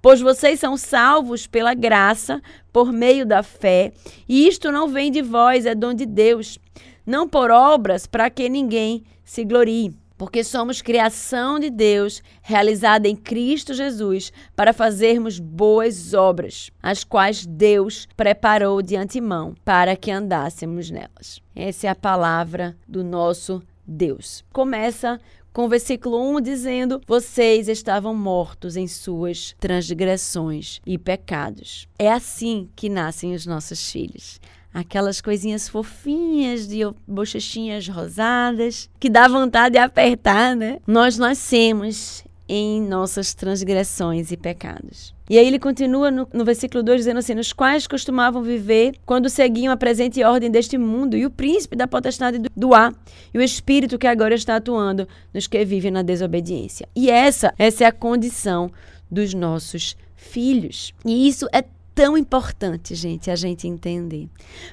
Pois 0.00 0.22
vocês 0.22 0.58
são 0.58 0.76
salvos 0.76 1.46
pela 1.46 1.74
graça, 1.74 2.40
por 2.72 2.92
meio 2.92 3.26
da 3.26 3.42
fé, 3.42 3.92
e 4.28 4.46
isto 4.46 4.72
não 4.72 4.88
vem 4.88 5.10
de 5.10 5.20
vós, 5.20 5.66
é 5.66 5.74
dom 5.74 5.92
de 5.92 6.06
Deus 6.06 6.58
não 7.06 7.28
por 7.28 7.50
obras 7.50 8.06
para 8.06 8.30
que 8.30 8.48
ninguém 8.48 9.02
se 9.24 9.44
glorie, 9.44 9.94
porque 10.20 10.44
somos 10.44 10.82
criação 10.82 11.58
de 11.58 11.70
Deus, 11.70 12.22
realizada 12.42 13.08
em 13.08 13.16
Cristo 13.16 13.72
Jesus, 13.72 14.30
para 14.54 14.74
fazermos 14.74 15.38
boas 15.38 16.12
obras, 16.12 16.70
as 16.82 17.04
quais 17.04 17.46
Deus 17.46 18.06
preparou 18.14 18.82
de 18.82 18.96
antemão 18.96 19.54
para 19.64 19.96
que 19.96 20.10
andássemos 20.10 20.90
nelas. 20.90 21.40
Essa 21.56 21.86
é 21.86 21.90
a 21.90 21.94
palavra 21.94 22.76
do 22.86 23.02
nosso 23.02 23.62
Deus. 23.86 24.44
Começa 24.52 25.18
com 25.54 25.64
o 25.64 25.68
versículo 25.70 26.36
1 26.36 26.40
dizendo: 26.42 27.00
Vocês 27.06 27.66
estavam 27.66 28.14
mortos 28.14 28.76
em 28.76 28.86
suas 28.86 29.54
transgressões 29.58 30.80
e 30.86 30.98
pecados. 30.98 31.88
É 31.98 32.12
assim 32.12 32.68
que 32.76 32.90
nascem 32.90 33.32
os 33.32 33.46
nossos 33.46 33.90
filhos 33.90 34.38
aquelas 34.72 35.20
coisinhas 35.20 35.68
fofinhas 35.68 36.66
de 36.66 36.80
bochechinhas 37.06 37.88
rosadas 37.88 38.88
que 38.98 39.10
dá 39.10 39.26
vontade 39.28 39.72
de 39.72 39.78
apertar, 39.78 40.54
né? 40.54 40.78
Nós 40.86 41.18
nascemos 41.18 42.24
em 42.48 42.82
nossas 42.82 43.32
transgressões 43.32 44.32
e 44.32 44.36
pecados. 44.36 45.14
E 45.28 45.38
aí 45.38 45.46
ele 45.46 45.60
continua 45.60 46.10
no, 46.10 46.28
no, 46.32 46.44
versículo 46.44 46.82
2 46.82 47.02
dizendo 47.02 47.18
assim: 47.18 47.34
Nos 47.34 47.52
quais 47.52 47.86
costumavam 47.86 48.42
viver 48.42 48.96
quando 49.06 49.28
seguiam 49.28 49.72
a 49.72 49.76
presente 49.76 50.24
ordem 50.24 50.50
deste 50.50 50.76
mundo, 50.76 51.16
e 51.16 51.24
o 51.24 51.30
príncipe 51.30 51.76
da 51.76 51.86
potestade 51.86 52.38
do, 52.38 52.50
do 52.56 52.74
ar, 52.74 52.92
e 53.32 53.38
o 53.38 53.42
espírito 53.42 53.96
que 53.96 54.08
agora 54.08 54.34
está 54.34 54.56
atuando 54.56 55.06
nos 55.32 55.46
que 55.46 55.64
vivem 55.64 55.92
na 55.92 56.02
desobediência. 56.02 56.88
E 56.96 57.08
essa, 57.08 57.54
essa 57.56 57.84
é 57.84 57.86
a 57.86 57.92
condição 57.92 58.72
dos 59.08 59.32
nossos 59.32 59.96
filhos. 60.16 60.92
E 61.04 61.28
isso 61.28 61.46
é 61.52 61.64
tão 62.00 62.16
importante, 62.16 62.94
gente, 62.94 63.30
a 63.30 63.36
gente 63.36 63.68
entender. 63.68 64.26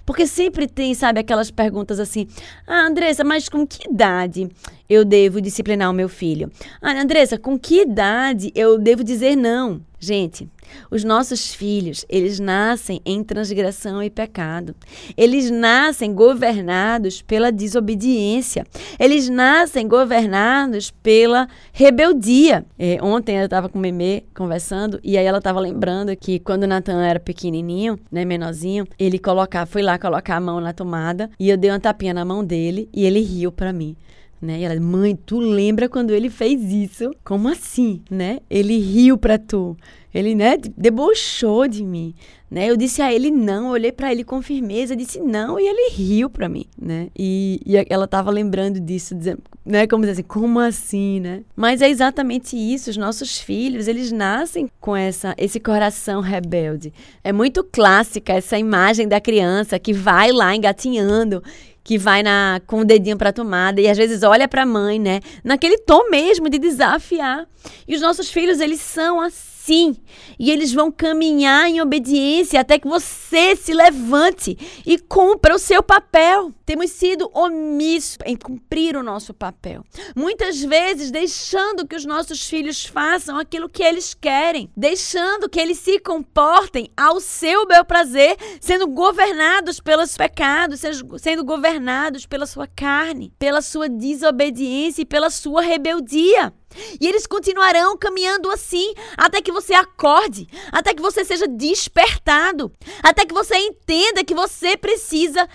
Porque 0.05 0.25
sempre 0.25 0.65
tem, 0.65 0.93
sabe, 0.93 1.19
aquelas 1.19 1.51
perguntas 1.51 2.00
assim: 2.00 2.25
Ah, 2.65 2.88
Andressa, 2.88 3.22
mas 3.22 3.50
com 3.50 3.67
que 3.67 3.89
idade 3.89 4.48
eu 4.89 5.03
devo 5.03 5.41
disciplinar 5.41 5.89
o 5.89 5.93
meu 5.93 6.07
filho? 6.07 6.50
Ah, 6.81 6.93
Andressa, 6.93 7.38
com 7.38 7.60
que 7.60 7.81
idade 7.81 8.50
eu 8.55 8.77
devo 8.77 9.03
dizer 9.03 9.36
não? 9.36 9.81
Gente, 10.00 10.48
os 10.92 11.04
nossos 11.04 11.56
filhos, 11.56 12.06
eles 12.08 12.39
nascem 12.39 13.01
em 13.04 13.24
transgressão 13.24 14.04
e 14.04 14.12
pecado. 14.12 14.75
Eles 15.18 15.50
nascem 15.50 16.13
governados 16.13 17.24
pela 17.24 17.51
desobediência. 17.51 18.63
Eles 19.00 19.27
nascem 19.27 19.88
governados 19.88 20.92
pela 20.92 21.48
rebeldia. 21.74 22.63
É, 22.77 23.00
ontem 23.01 23.38
eu 23.38 23.46
estava 23.46 23.68
com 23.70 23.80
o 23.80 23.82
Memê 23.82 24.24
conversando 24.36 25.00
e 25.04 25.18
aí 25.18 25.25
ela 25.25 25.39
estava 25.39 25.60
lembrando 25.60 26.16
que 26.16 26.39
quando 26.39 26.63
o 26.63 26.68
Natan 26.68 27.04
era 27.04 27.20
pequenininho, 27.20 27.98
né, 28.12 28.24
menorzinho, 28.24 28.86
ele 29.00 29.18
colocar, 29.18 29.66
foi 29.66 29.82
lá 29.82 29.98
colocar 29.98 30.36
a 30.36 30.42
mão 30.42 30.62
na 30.62 30.74
tomada 30.74 31.27
e 31.39 31.50
eu 31.50 31.58
dei 31.58 31.72
uma 31.72 31.80
tapinha 31.80 32.13
na 32.13 32.24
mão 32.24 32.46
dele 32.46 32.88
e 32.94 33.04
ele 33.04 33.22
riu 33.22 33.51
para 33.51 33.74
mim. 33.74 33.96
Né? 34.41 34.60
E 34.60 34.63
ela, 34.63 34.79
mãe, 34.79 35.15
tu 35.15 35.39
lembra 35.39 35.89
quando 35.89 36.12
ele 36.12 36.29
fez 36.29 36.62
isso? 36.72 37.12
Como 37.24 37.48
assim, 37.48 38.01
né? 38.10 38.39
Ele 38.50 38.77
riu 38.77 39.17
pra 39.17 39.38
tu. 39.38 39.75
Ele, 40.13 40.34
né, 40.34 40.58
debochou 40.75 41.67
de 41.67 41.84
mim, 41.84 42.15
né? 42.50 42.67
Eu 42.67 42.77
disse 42.77 43.01
a 43.01 43.13
ele 43.13 43.29
não, 43.29 43.70
olhei 43.70 43.91
para 43.91 44.12
ele 44.12 44.24
com 44.24 44.41
firmeza, 44.41 44.96
disse 44.96 45.20
não 45.20 45.60
e 45.60 45.67
ele 45.67 45.91
riu 45.91 46.29
para 46.29 46.50
mim, 46.50 46.65
né? 46.82 47.10
E, 47.15 47.60
e 47.63 47.75
ela 47.89 48.08
tava 48.08 48.32
lembrando 48.32 48.79
disso, 48.79 49.13
dizendo, 49.13 49.44
né, 49.65 49.86
como 49.86 50.01
dizer 50.01 50.13
assim, 50.13 50.24
como 50.24 50.60
assim, 50.60 51.20
né? 51.20 51.44
Mas 51.56 51.84
é 51.84 51.89
exatamente 51.89 52.56
isso, 52.56 52.89
os 52.89 52.98
nossos 52.98 53.38
filhos, 53.39 53.88
eles 53.88 54.12
nascem 54.12 54.70
com 54.79 54.96
essa 54.96 55.36
esse 55.38 55.60
coração 55.60 56.22
rebelde. 56.22 56.91
É 57.24 57.32
muito 57.32 57.63
clássica 57.63 58.34
essa 58.34 58.58
imagem 58.58 59.08
da 59.08 59.22
criança 59.22 59.77
que 59.77 59.94
vai 59.94 60.32
lá 60.32 60.56
engatinhando 60.56 61.44
que 61.88 61.98
vai 61.98 62.22
na 62.22 62.60
com 62.67 62.82
o 62.82 62.86
dedinho 62.86 63.15
para 63.15 63.32
tomada 63.32 63.79
e 63.79 63.88
às 63.88 63.98
vezes 63.98 64.22
olha 64.22 64.46
para 64.46 64.63
a 64.63 64.65
mãe, 64.65 65.00
né? 65.00 65.22
Naquele 65.41 65.77
tom 65.77 66.10
mesmo 66.10 66.50
de 66.50 66.60
desafiar. 66.60 67.48
E 67.88 67.96
os 67.96 68.01
nossos 68.01 68.29
filhos, 68.29 68.60
eles 68.60 68.82
são 68.82 69.22
assim 69.22 69.56
sim. 69.67 69.97
E 70.39 70.50
eles 70.50 70.71
vão 70.71 70.89
caminhar 70.89 71.67
em 71.69 71.81
obediência 71.81 72.62
até 72.62 72.79
que 72.79 72.88
você 72.88 73.53
se 73.53 73.74
levante 73.74 74.57
e 74.86 74.97
cumpra 74.97 75.53
o 75.53 75.59
seu 75.59 75.83
papel. 75.83 76.53
Temos 76.65 76.91
sido 76.91 77.29
omissos 77.33 78.17
em 78.25 78.36
cumprir 78.36 78.95
o 78.95 79.03
nosso 79.03 79.33
papel. 79.33 79.83
Muitas 80.15 80.62
vezes 80.62 81.12
deixando 81.12 81.86
que 81.86 81.95
os 81.95 82.05
nossos 82.05 82.47
filhos 82.47 82.86
façam 82.86 83.38
aquilo 83.38 83.69
que 83.69 83.83
eles 83.83 84.13
querem, 84.13 84.69
deixando 84.75 85.50
que 85.50 85.59
eles 85.59 85.77
se 85.79 86.00
comportem 86.00 86.89
ao 86.95 87.19
seu 87.19 87.65
bel 87.67 87.83
prazer, 87.83 88.38
sendo 88.62 88.88
governados 88.88 89.79
pelos 89.81 90.15
pecados, 90.15 90.81
sendo 91.19 91.43
governados 91.43 92.25
pela 92.25 92.45
sua 92.45 92.67
carne, 92.67 93.33
pela 93.38 93.62
sua 93.62 93.89
desobediência 93.89 95.01
e 95.01 95.05
pela 95.05 95.29
sua 95.29 95.62
rebeldia. 95.62 96.53
E 97.00 97.07
eles 97.07 97.25
continuarão 97.25 97.98
caminhando 97.98 98.51
assim 98.51 98.93
até 99.15 99.41
que 99.41 99.51
você 99.51 99.74
acorde, 99.74 100.48
até 100.72 100.93
que 100.93 101.01
você 101.01 101.24
seja 101.24 101.48
despertado, 101.48 102.72
até 103.01 103.25
que 103.25 103.34
você 103.34 103.55
entenda 103.57 104.24
que 104.24 104.34
você 104.34 104.77
precisa 104.77 105.48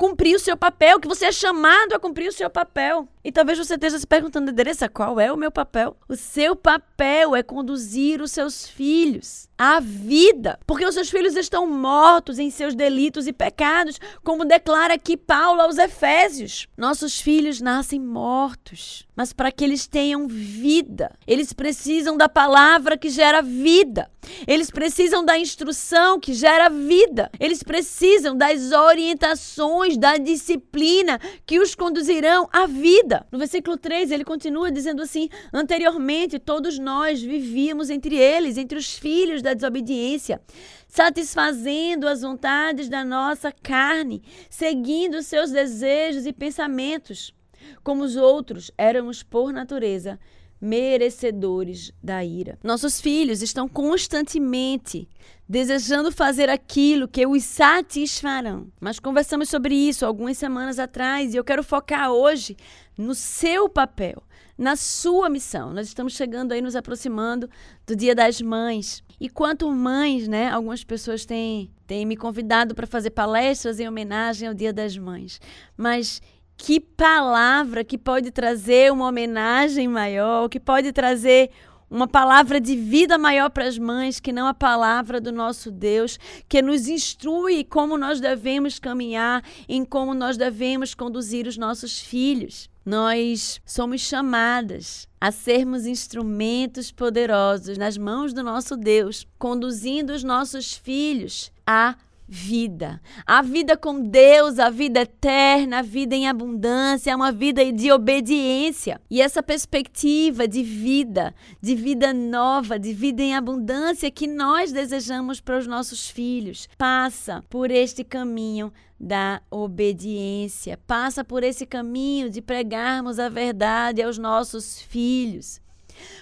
cumprir 0.00 0.34
o 0.34 0.40
seu 0.40 0.56
papel, 0.56 0.98
que 0.98 1.06
você 1.06 1.26
é 1.26 1.32
chamado 1.32 1.92
a 1.92 2.00
cumprir 2.00 2.26
o 2.26 2.32
seu 2.32 2.48
papel. 2.48 3.06
E 3.22 3.30
talvez 3.30 3.58
você 3.58 3.74
esteja 3.74 3.98
se 3.98 4.06
perguntando, 4.06 4.50
Endereça, 4.50 4.88
qual 4.88 5.20
é 5.20 5.30
o 5.30 5.36
meu 5.36 5.50
papel? 5.50 5.94
O 6.08 6.16
seu 6.16 6.56
papel 6.56 7.36
é 7.36 7.42
conduzir 7.42 8.22
os 8.22 8.32
seus 8.32 8.66
filhos 8.66 9.49
à 9.60 9.78
vida, 9.80 10.58
porque 10.66 10.86
os 10.86 10.94
seus 10.94 11.10
filhos 11.10 11.36
estão 11.36 11.66
mortos 11.66 12.38
em 12.38 12.48
seus 12.50 12.74
delitos 12.74 13.26
e 13.26 13.32
pecados, 13.32 14.00
como 14.24 14.44
declara 14.44 14.94
aqui 14.94 15.16
Paulo 15.16 15.60
aos 15.60 15.76
Efésios. 15.76 16.66
Nossos 16.76 17.20
filhos 17.20 17.60
nascem 17.60 18.00
mortos, 18.00 19.06
mas 19.14 19.32
para 19.32 19.52
que 19.52 19.62
eles 19.62 19.86
tenham 19.86 20.26
vida, 20.26 21.12
eles 21.26 21.52
precisam 21.52 22.16
da 22.16 22.28
palavra 22.28 22.96
que 22.96 23.10
gera 23.10 23.42
vida. 23.42 24.10
Eles 24.46 24.70
precisam 24.70 25.24
da 25.24 25.38
instrução 25.38 26.20
que 26.20 26.34
gera 26.34 26.68
vida. 26.68 27.30
Eles 27.40 27.62
precisam 27.62 28.36
das 28.36 28.70
orientações, 28.70 29.96
da 29.96 30.18
disciplina 30.18 31.18
que 31.46 31.58
os 31.58 31.74
conduzirão 31.74 32.46
à 32.52 32.66
vida 32.66 32.90
vida. 33.10 33.26
No 33.30 33.38
versículo 33.38 33.76
3, 33.76 34.10
ele 34.10 34.24
continua 34.24 34.70
dizendo 34.70 35.02
assim: 35.02 35.28
Anteriormente, 35.52 36.38
todos 36.38 36.78
nós 36.78 37.20
vivíamos 37.22 37.90
entre 37.90 38.16
eles, 38.16 38.56
entre 38.56 38.78
os 38.78 38.94
filhos 38.94 39.42
da 39.42 39.49
desobediência, 39.54 40.40
satisfazendo 40.88 42.08
as 42.08 42.22
vontades 42.22 42.88
da 42.88 43.04
nossa 43.04 43.52
carne, 43.52 44.22
seguindo 44.48 45.22
seus 45.22 45.50
desejos 45.50 46.26
e 46.26 46.32
pensamentos. 46.32 47.34
Como 47.82 48.02
os 48.02 48.16
outros, 48.16 48.70
éramos 48.76 49.22
por 49.22 49.52
natureza 49.52 50.18
merecedores 50.60 51.92
da 52.02 52.24
ira. 52.24 52.58
Nossos 52.62 53.00
filhos 53.00 53.40
estão 53.40 53.68
constantemente 53.68 55.08
desejando 55.48 56.12
fazer 56.12 56.48
aquilo 56.48 57.08
que 57.08 57.26
os 57.26 57.42
satisfarão. 57.42 58.68
Mas 58.78 59.00
conversamos 59.00 59.48
sobre 59.48 59.74
isso 59.74 60.06
algumas 60.06 60.38
semanas 60.38 60.78
atrás 60.78 61.34
e 61.34 61.36
eu 61.36 61.44
quero 61.44 61.64
focar 61.64 62.10
hoje 62.10 62.56
no 62.96 63.14
seu 63.14 63.68
papel, 63.68 64.22
na 64.56 64.76
sua 64.76 65.28
missão. 65.28 65.72
Nós 65.72 65.88
estamos 65.88 66.12
chegando 66.12 66.52
aí, 66.52 66.60
nos 66.60 66.76
aproximando 66.76 67.48
do 67.86 67.96
Dia 67.96 68.14
das 68.14 68.40
Mães. 68.40 69.02
E 69.18 69.28
quanto 69.28 69.70
mães, 69.70 70.28
né? 70.28 70.48
Algumas 70.50 70.84
pessoas 70.84 71.24
têm, 71.24 71.70
têm 71.86 72.06
me 72.06 72.16
convidado 72.16 72.74
para 72.74 72.86
fazer 72.86 73.10
palestras 73.10 73.80
em 73.80 73.88
homenagem 73.88 74.46
ao 74.46 74.54
Dia 74.54 74.72
das 74.72 74.96
Mães. 74.96 75.40
Mas 75.76 76.22
que 76.62 76.78
palavra 76.78 77.82
que 77.82 77.96
pode 77.96 78.30
trazer 78.30 78.92
uma 78.92 79.08
homenagem 79.08 79.88
maior, 79.88 80.46
que 80.46 80.60
pode 80.60 80.92
trazer 80.92 81.50
uma 81.90 82.06
palavra 82.06 82.60
de 82.60 82.76
vida 82.76 83.16
maior 83.16 83.48
para 83.48 83.64
as 83.64 83.78
mães 83.78 84.20
que 84.20 84.30
não 84.30 84.46
a 84.46 84.52
palavra 84.52 85.22
do 85.22 85.32
nosso 85.32 85.70
Deus, 85.70 86.18
que 86.46 86.60
nos 86.60 86.86
instrui 86.86 87.64
como 87.64 87.96
nós 87.96 88.20
devemos 88.20 88.78
caminhar, 88.78 89.42
em 89.66 89.86
como 89.86 90.12
nós 90.12 90.36
devemos 90.36 90.94
conduzir 90.94 91.46
os 91.46 91.56
nossos 91.56 91.98
filhos. 91.98 92.68
Nós 92.84 93.58
somos 93.64 94.02
chamadas 94.02 95.08
a 95.18 95.32
sermos 95.32 95.86
instrumentos 95.86 96.92
poderosos 96.92 97.78
nas 97.78 97.96
mãos 97.96 98.34
do 98.34 98.42
nosso 98.42 98.76
Deus, 98.76 99.26
conduzindo 99.38 100.12
os 100.12 100.22
nossos 100.22 100.74
filhos 100.74 101.50
a 101.66 101.96
vida. 102.32 103.02
A 103.26 103.42
vida 103.42 103.76
com 103.76 104.00
Deus, 104.00 104.60
a 104.60 104.70
vida 104.70 105.00
eterna, 105.00 105.80
a 105.80 105.82
vida 105.82 106.14
em 106.14 106.28
abundância, 106.28 107.10
é 107.10 107.16
uma 107.16 107.32
vida 107.32 107.72
de 107.72 107.90
obediência. 107.90 109.00
E 109.10 109.20
essa 109.20 109.42
perspectiva 109.42 110.46
de 110.46 110.62
vida, 110.62 111.34
de 111.60 111.74
vida 111.74 112.14
nova, 112.14 112.78
de 112.78 112.92
vida 112.92 113.20
em 113.20 113.34
abundância 113.34 114.12
que 114.12 114.28
nós 114.28 114.70
desejamos 114.70 115.40
para 115.40 115.58
os 115.58 115.66
nossos 115.66 116.08
filhos, 116.08 116.68
passa 116.78 117.42
por 117.50 117.68
este 117.68 118.04
caminho 118.04 118.72
da 118.98 119.42
obediência, 119.50 120.78
passa 120.86 121.24
por 121.24 121.42
esse 121.42 121.66
caminho 121.66 122.30
de 122.30 122.40
pregarmos 122.40 123.18
a 123.18 123.28
verdade 123.28 124.00
aos 124.00 124.18
nossos 124.18 124.80
filhos. 124.80 125.60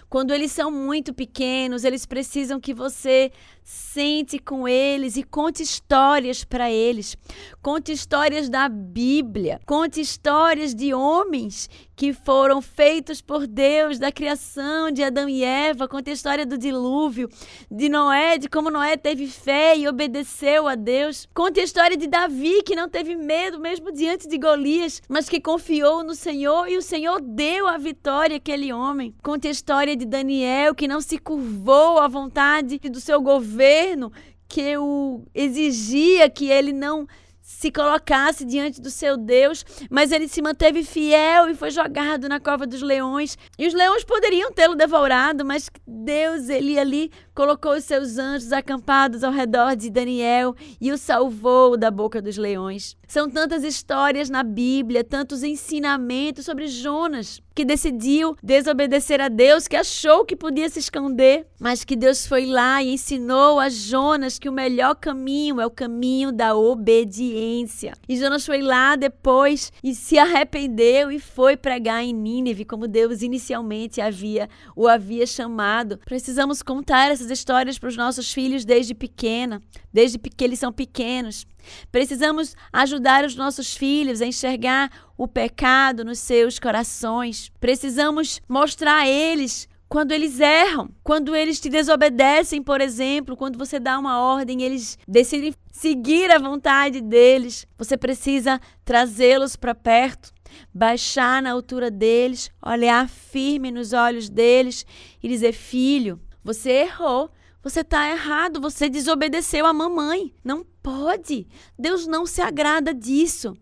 Quando 0.09 0.33
eles 0.33 0.53
são 0.53 0.71
muito 0.71 1.13
pequenos, 1.13 1.85
eles 1.85 2.07
precisam 2.07 2.59
que 2.59 2.73
você 2.73 3.31
sente 3.63 4.39
com 4.39 4.67
eles 4.67 5.19
e 5.19 5.23
conte 5.23 5.63
histórias 5.63 6.43
para 6.43 6.71
eles. 6.71 7.15
Conte 7.61 7.93
histórias 7.93 8.49
da 8.49 8.67
Bíblia, 8.67 9.61
conte 9.67 10.01
histórias 10.01 10.75
de 10.75 10.95
homens 10.95 11.69
que 11.95 12.15
foram 12.15 12.63
feitos 12.63 13.21
por 13.21 13.47
Deus, 13.47 13.99
da 13.99 14.11
criação 14.11 14.91
de 14.91 15.03
Adão 15.03 15.29
e 15.29 15.45
Eva, 15.45 15.87
conte 15.87 16.09
a 16.09 16.13
história 16.15 16.47
do 16.47 16.57
dilúvio, 16.57 17.29
de 17.71 17.89
Noé, 17.91 18.39
de 18.39 18.49
como 18.49 18.71
Noé 18.71 18.97
teve 18.97 19.27
fé 19.27 19.77
e 19.77 19.87
obedeceu 19.87 20.67
a 20.67 20.75
Deus. 20.75 21.29
Conte 21.35 21.61
a 21.61 21.65
história 21.65 21.97
de 21.97 22.07
Davi, 22.07 22.63
que 22.63 22.77
não 22.77 22.89
teve 22.89 23.17
medo 23.17 23.59
mesmo 23.59 23.93
diante 23.93 24.29
de 24.29 24.39
Golias, 24.39 25.03
mas 25.09 25.29
que 25.29 25.41
confiou 25.41 26.03
no 26.03 26.15
Senhor 26.15 26.69
e 26.69 26.79
o 26.79 26.83
Senhor 26.83 27.21
deu 27.21 27.67
a 27.67 27.77
vitória 27.77 28.37
àquele 28.37 28.73
homem. 28.73 29.15
Conte 29.23 29.49
a 29.49 29.51
história 29.51 29.95
de 29.99 30.07
Daniel, 30.07 30.75
que 30.75 30.89
não 30.89 31.01
se 31.01 31.19
curvou 31.19 31.99
à 31.99 32.09
vontade 32.09 32.79
do 32.79 33.01
seu 33.01 33.21
governo, 33.21 34.13
que 34.49 34.77
o 34.79 35.25
exigia 35.35 36.31
que 36.31 36.51
ele 36.51 36.73
não 36.73 37.07
se 37.49 37.73
colocasse 37.73 38.45
diante 38.45 38.79
do 38.79 38.91
seu 38.91 39.17
Deus, 39.17 39.65
mas 39.91 40.13
ele 40.13 40.29
se 40.29 40.43
manteve 40.43 40.85
fiel 40.85 41.49
e 41.49 41.55
foi 41.55 41.71
jogado 41.71 42.29
na 42.29 42.39
cova 42.39 42.67
dos 42.67 42.83
leões. 42.83 43.39
E 43.59 43.67
os 43.67 43.73
leões 43.73 44.05
poderiam 44.05 44.53
tê-lo 44.53 44.75
devorado, 44.75 45.47
mas 45.47 45.71
Deus, 45.87 46.51
ele 46.51 46.79
ali 46.79 47.11
colocou 47.35 47.73
os 47.73 47.85
seus 47.85 48.19
anjos 48.19 48.53
acampados 48.53 49.25
ao 49.25 49.33
redor 49.33 49.75
de 49.75 49.89
Daniel 49.89 50.55
e 50.79 50.93
o 50.93 50.99
salvou 50.99 51.75
da 51.75 51.91
boca 51.91 52.21
dos 52.21 52.37
leões. 52.37 52.98
São 53.09 53.31
tantas 53.31 53.65
histórias 53.65 54.29
na 54.29 54.43
Bíblia, 54.43 55.03
tantos 55.03 55.43
ensinamentos 55.43 56.45
sobre 56.45 56.69
Jonas, 56.69 57.41
que 57.55 57.65
decidiu 57.65 58.37
desobedecer 58.43 59.19
a 59.19 59.29
Deus, 59.29 59.67
que 59.67 59.77
achou 59.77 60.27
que 60.27 60.37
podia 60.37 60.69
se 60.69 60.79
esconder, 60.79 61.47
mas 61.59 61.85
que 61.85 61.97
Deus 61.97 62.27
foi 62.27 62.45
lá 62.45 62.83
e 62.83 62.93
ensinou 62.93 63.59
a 63.59 63.71
Jonas 63.71 64.39
que 64.39 64.47
o 64.47 64.53
melhor 64.53 64.95
caminho 64.95 65.59
é 65.59 65.65
o 65.65 65.71
caminho 65.71 66.31
da 66.31 66.55
obediência. 66.55 67.95
E 68.07 68.15
Jonas 68.15 68.45
foi 68.45 68.61
lá 68.61 68.95
depois 68.95 69.73
e 69.83 69.95
se 69.95 70.19
arrependeu 70.19 71.11
e 71.11 71.19
foi 71.19 71.57
pregar 71.57 72.05
em 72.05 72.13
Nínive, 72.13 72.67
como 72.67 72.87
Deus 72.87 73.23
inicialmente 73.23 74.03
havia 74.03 74.51
o 74.77 74.87
havia 74.87 75.27
chamado. 75.27 75.99
Precisamos 76.05 76.63
contar 76.63 77.11
essas 77.11 77.31
histórias 77.31 77.79
para 77.79 77.89
os 77.89 77.97
nossos 77.97 78.31
filhos 78.31 78.67
desde 78.67 78.95
pequena, 78.95 79.63
desde 79.91 80.19
que 80.19 80.45
eles 80.45 80.59
são 80.59 80.71
pequenos. 80.71 81.47
Precisamos 81.91 82.55
ajudar 82.73 83.25
os 83.25 83.35
nossos 83.35 83.77
filhos 83.77 84.21
a 84.21 84.27
enxergar 84.27 84.91
o 85.17 85.27
pecado 85.27 86.05
nos 86.05 86.19
seus 86.19 86.59
corações. 86.59 87.51
Precisamos 87.61 88.41
mostrar 88.49 89.03
a 89.03 89.09
eles 89.09 89.69
quando 89.89 90.13
eles 90.13 90.39
erram, 90.39 90.91
quando 91.03 91.35
eles 91.35 91.59
te 91.59 91.71
desobedecem, 91.71 92.63
por 92.63 92.81
exemplo, 92.81 93.37
quando 93.37 93.59
você 93.59 93.81
dá 93.81 93.99
uma 93.99 94.21
ordem, 94.21 94.63
eles 94.63 94.99
decidem 95.09 95.55
seguir 95.73 96.31
a 96.31 96.39
vontade 96.39 97.01
deles. 97.01 97.67
Você 97.79 97.97
precisa 97.97 98.61
trazê-los 98.85 99.57
para 99.57 99.75
perto, 99.75 100.31
baixar 100.75 101.43
na 101.43 101.53
altura 101.53 101.91
deles, 101.91 102.51
olhar 102.63 103.09
firme 103.09 103.71
nos 103.71 103.95
olhos 103.95 104.29
deles 104.29 104.85
e 105.23 105.29
dizer: 105.29 105.53
Filho, 105.53 106.21
você 106.45 106.71
errou. 106.71 107.31
Você 107.63 107.81
está 107.81 108.11
errado, 108.11 108.61
você 108.61 108.89
desobedeceu 108.89 109.67
a 109.67 109.73
mamãe. 109.73 110.33
Não 110.45 110.65
pode. 110.83 111.49
Deus 111.79 112.07
não 112.07 112.25
se 112.25 112.41
agrada 112.41 112.95
disso. 112.95 113.57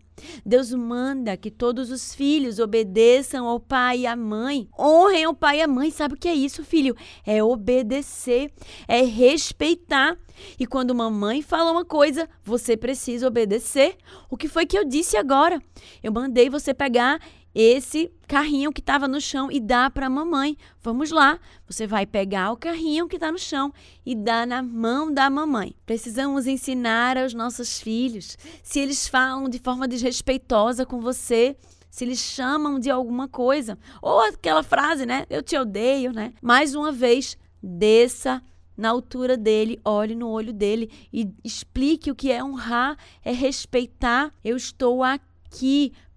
Deus 0.45 0.71
manda 0.71 1.37
que 1.37 1.51
todos 1.51 1.91
os 1.91 2.13
filhos 2.13 2.59
obedeçam 2.59 3.47
ao 3.47 3.59
pai 3.59 3.99
e 3.99 4.07
à 4.07 4.15
mãe. 4.15 4.67
Honrem 4.77 5.25
ao 5.25 5.33
pai 5.33 5.59
e 5.59 5.61
à 5.61 5.67
mãe. 5.67 5.91
Sabe 5.91 6.13
o 6.13 6.17
que 6.17 6.27
é 6.27 6.33
isso, 6.33 6.63
filho? 6.63 6.95
É 7.25 7.43
obedecer, 7.43 8.51
é 8.87 9.01
respeitar. 9.01 10.17
E 10.59 10.65
quando 10.65 10.93
mamãe 10.93 11.41
fala 11.41 11.71
uma 11.71 11.85
coisa, 11.85 12.29
você 12.43 12.77
precisa 12.77 13.27
obedecer. 13.27 13.97
O 14.29 14.37
que 14.37 14.47
foi 14.47 14.65
que 14.65 14.77
eu 14.77 14.85
disse 14.85 15.17
agora? 15.17 15.61
Eu 16.03 16.11
mandei 16.11 16.49
você 16.49 16.73
pegar 16.73 17.19
esse 17.59 18.11
carrinho 18.27 18.71
que 18.71 18.81
estava 18.81 19.07
no 19.07 19.19
chão 19.19 19.51
e 19.51 19.59
dá 19.59 19.89
para 19.89 20.05
a 20.05 20.09
mamãe. 20.11 20.55
Vamos 20.79 21.09
lá, 21.09 21.39
você 21.67 21.87
vai 21.87 22.05
pegar 22.05 22.51
o 22.51 22.55
carrinho 22.55 23.07
que 23.07 23.15
está 23.15 23.31
no 23.31 23.39
chão 23.39 23.73
e 24.05 24.13
dá 24.13 24.45
na 24.45 24.61
mão 24.61 25.11
da 25.11 25.27
mamãe. 25.27 25.75
Precisamos 25.83 26.45
ensinar 26.45 27.17
aos 27.17 27.33
nossos 27.33 27.81
filhos. 27.81 28.37
Se 28.61 28.79
eles 28.79 29.07
falam 29.07 29.49
de 29.49 29.57
forma 29.57 29.87
desrespeitosa 29.87 30.85
com 30.85 31.01
você, 31.01 31.57
se 31.89 32.03
eles 32.03 32.19
chamam 32.19 32.79
de 32.79 32.91
alguma 32.91 33.27
coisa, 33.27 33.75
ou 34.03 34.19
aquela 34.19 34.61
frase, 34.61 35.07
né? 35.07 35.25
Eu 35.27 35.41
te 35.41 35.57
odeio, 35.57 36.13
né? 36.13 36.33
Mais 36.39 36.75
uma 36.75 36.91
vez, 36.91 37.35
desça 37.63 38.39
na 38.77 38.89
altura 38.89 39.35
dele, 39.35 39.79
olhe 39.83 40.13
no 40.13 40.29
olho 40.29 40.53
dele 40.53 40.91
e 41.11 41.27
explique 41.43 42.11
o 42.11 42.15
que 42.15 42.31
é 42.31 42.43
honrar, 42.43 42.95
é 43.25 43.31
respeitar. 43.31 44.31
Eu 44.43 44.55
estou 44.55 45.03
aqui 45.03 45.26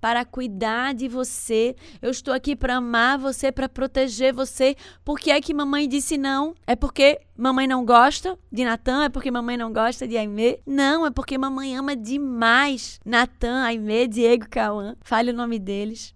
para 0.00 0.24
cuidar 0.24 0.94
de 0.94 1.06
você. 1.06 1.76
Eu 2.00 2.10
estou 2.10 2.32
aqui 2.32 2.56
para 2.56 2.76
amar 2.76 3.18
você, 3.18 3.52
para 3.52 3.68
proteger 3.68 4.32
você. 4.32 4.74
Por 5.04 5.18
que 5.18 5.30
é 5.30 5.40
que 5.40 5.52
mamãe 5.52 5.86
disse 5.86 6.16
não? 6.16 6.54
É 6.66 6.74
porque 6.74 7.20
mamãe 7.36 7.66
não 7.66 7.84
gosta 7.84 8.38
de 8.50 8.64
Natan? 8.64 9.04
É 9.04 9.08
porque 9.08 9.30
mamãe 9.30 9.56
não 9.56 9.72
gosta 9.72 10.08
de 10.08 10.16
Aimee? 10.16 10.60
Não, 10.66 11.06
é 11.06 11.10
porque 11.10 11.36
mamãe 11.36 11.76
ama 11.76 11.94
demais 11.94 12.98
Natan, 13.04 13.62
Aimee, 13.62 14.08
Diego, 14.08 14.48
Cauã. 14.48 14.96
Fale 15.02 15.30
o 15.30 15.34
nome 15.34 15.58
deles. 15.58 16.14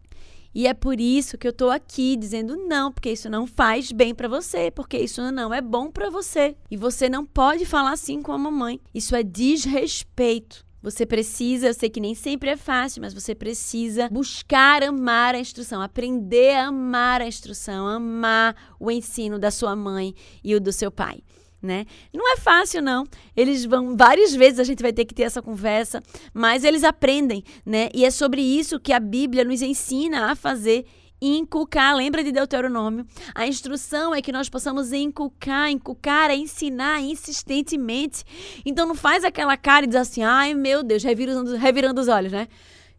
E 0.55 0.69
é 0.69 0.73
por 0.73 1.01
isso 1.01 1.37
que 1.37 1.49
eu 1.49 1.51
estou 1.51 1.69
aqui 1.69 2.17
dizendo 2.17 2.57
não, 2.57 2.93
porque 2.93 3.11
isso 3.11 3.29
não 3.29 3.45
faz 3.45 3.91
bem 3.91 4.15
para 4.15 4.29
você, 4.29 4.71
porque 4.71 4.97
isso 4.97 5.21
não 5.33 5.53
é 5.53 5.61
bom 5.61 5.91
para 5.91 6.09
você. 6.09 6.57
E 6.71 6.77
você 6.77 7.09
não 7.09 7.27
pode 7.27 7.67
falar 7.67 7.91
assim 7.91 8.23
com 8.23 8.31
a 8.31 8.39
mamãe. 8.39 8.81
Isso 8.95 9.17
é 9.17 9.25
desrespeito. 9.25 10.64
Você 10.85 11.07
precisa, 11.07 11.69
eu 11.69 11.73
sei 11.73 11.89
que 11.89 11.99
nem 11.99 12.15
sempre 12.15 12.51
é 12.51 12.59
fácil, 12.59 13.01
mas 13.01 13.15
você 13.15 13.35
precisa 13.35 14.07
buscar 14.11 14.83
amar 14.83 15.35
a 15.35 15.39
instrução, 15.39 15.81
aprender 15.81 16.57
a 16.57 16.67
amar 16.67 17.23
a 17.23 17.27
instrução, 17.27 17.87
amar 17.87 18.55
o 18.79 18.91
ensino 18.91 19.39
da 19.39 19.51
sua 19.51 19.75
mãe 19.75 20.15
e 20.45 20.55
o 20.55 20.61
do 20.61 20.71
seu 20.71 20.91
pai. 20.91 21.23
Né? 21.63 21.87
Não 22.13 22.31
é 22.31 22.37
fácil, 22.37 22.83
não. 22.83 23.07
Eles 23.35 23.65
vão, 23.65 23.97
várias 23.97 24.35
vezes 24.35 24.59
a 24.59 24.65
gente 24.65 24.83
vai 24.83 24.93
ter 24.93 25.07
que 25.07 25.15
ter 25.15 25.23
essa 25.23 25.41
conversa, 25.41 26.03
mas 26.35 26.65
eles 26.65 26.85
aprendem, 26.85 27.43
né? 27.65 27.89
E 27.95 28.05
é 28.05 28.11
sobre 28.11 28.43
isso 28.43 28.79
que 28.79 28.93
a 28.93 29.01
Bíblia 29.01 29.43
nos 29.43 29.63
ensina 29.63 30.31
a 30.31 30.37
fazer 30.37 30.85
inculcar, 31.27 31.95
lembra 31.95 32.23
de 32.23 32.33
Deuteronômio? 32.33 33.07
A 33.35 33.47
instrução 33.47 34.15
é 34.15 34.21
que 34.21 34.33
nós 34.33 34.49
possamos 34.49 34.93
inculcar, 34.93 35.71
inculcar 35.71 36.31
é 36.31 36.37
ensinar 36.37 37.01
insistentemente. 37.01 38.25
Então 38.65 38.87
não 38.87 38.95
faz 38.95 39.25
aquela 39.25 39.57
cara 39.57 39.85
e 39.85 39.89
diz 39.89 39.97
assim, 39.97 40.23
ai 40.23 40.55
meu 40.55 40.83
Deus, 40.83 41.03
revirando, 41.03 41.57
revirando 41.57 42.01
os 42.01 42.09
olhos, 42.09 42.33
né? 42.33 42.49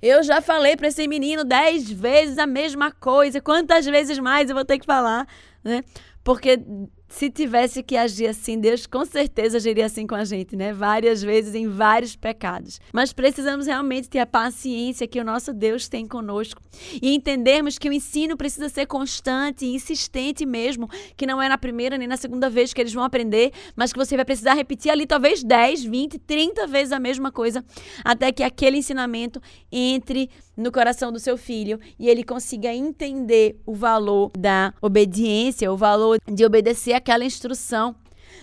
Eu 0.01 0.21
já 0.23 0.41
falei 0.41 0.75
para 0.75 0.87
esse 0.87 1.07
menino 1.07 1.43
dez 1.43 1.89
vezes 1.89 2.37
a 2.37 2.45
mesma 2.45 2.91
coisa. 2.91 3.41
Quantas 3.41 3.85
vezes 3.85 4.19
mais 4.19 4.49
eu 4.49 4.55
vou 4.55 4.65
ter 4.65 4.77
que 4.77 4.85
falar, 4.85 5.27
né? 5.63 5.83
Porque 6.23 6.59
se 7.07 7.29
tivesse 7.29 7.83
que 7.83 7.95
agir 7.95 8.27
assim, 8.27 8.59
Deus 8.59 8.85
com 8.87 9.05
certeza 9.05 9.57
agiria 9.57 9.85
assim 9.85 10.07
com 10.07 10.15
a 10.15 10.25
gente, 10.25 10.55
né? 10.55 10.73
Várias 10.73 11.21
vezes 11.21 11.55
em 11.55 11.67
vários 11.67 12.15
pecados. 12.15 12.79
Mas 12.91 13.13
precisamos 13.13 13.67
realmente 13.67 14.09
ter 14.09 14.19
a 14.19 14.25
paciência 14.25 15.07
que 15.07 15.19
o 15.19 15.23
nosso 15.23 15.53
Deus 15.53 15.87
tem 15.87 16.07
conosco 16.07 16.61
e 17.01 17.13
entendermos 17.15 17.77
que 17.77 17.87
o 17.87 17.93
ensino 17.93 18.35
precisa 18.35 18.69
ser 18.69 18.85
constante 18.85 19.65
e 19.65 19.75
insistente 19.75 20.45
mesmo, 20.45 20.89
que 21.15 21.25
não 21.25 21.41
é 21.41 21.47
na 21.47 21.57
primeira 21.57 21.97
nem 21.97 22.07
na 22.07 22.17
segunda 22.17 22.49
vez 22.49 22.73
que 22.73 22.81
eles 22.81 22.93
vão 22.93 23.03
aprender, 23.03 23.51
mas 23.75 23.93
que 23.93 23.99
você 23.99 24.15
vai 24.15 24.25
precisar 24.25 24.53
repetir 24.53 24.91
ali 24.91 25.05
talvez 25.05 25.43
10, 25.43 25.83
20, 25.83 26.19
30 26.19 26.67
vezes 26.67 26.91
a 26.91 26.99
mesma 26.99 27.31
coisa 27.31 27.63
até 28.03 28.31
que 28.31 28.43
aquele 28.43 28.77
ensinamento 28.77 29.41
entre 29.71 30.29
no 30.55 30.71
coração 30.71 31.11
do 31.11 31.19
seu 31.19 31.37
filho 31.37 31.79
e 31.99 32.07
ele 32.07 32.23
consiga 32.23 32.73
entender 32.73 33.59
o 33.65 33.73
valor 33.73 34.31
da 34.37 34.73
obediência, 34.81 35.71
o 35.71 35.77
valor 35.77 36.17
de 36.25 36.45
obedecer 36.45 36.93
aquela 36.95 37.25
instrução. 37.25 37.95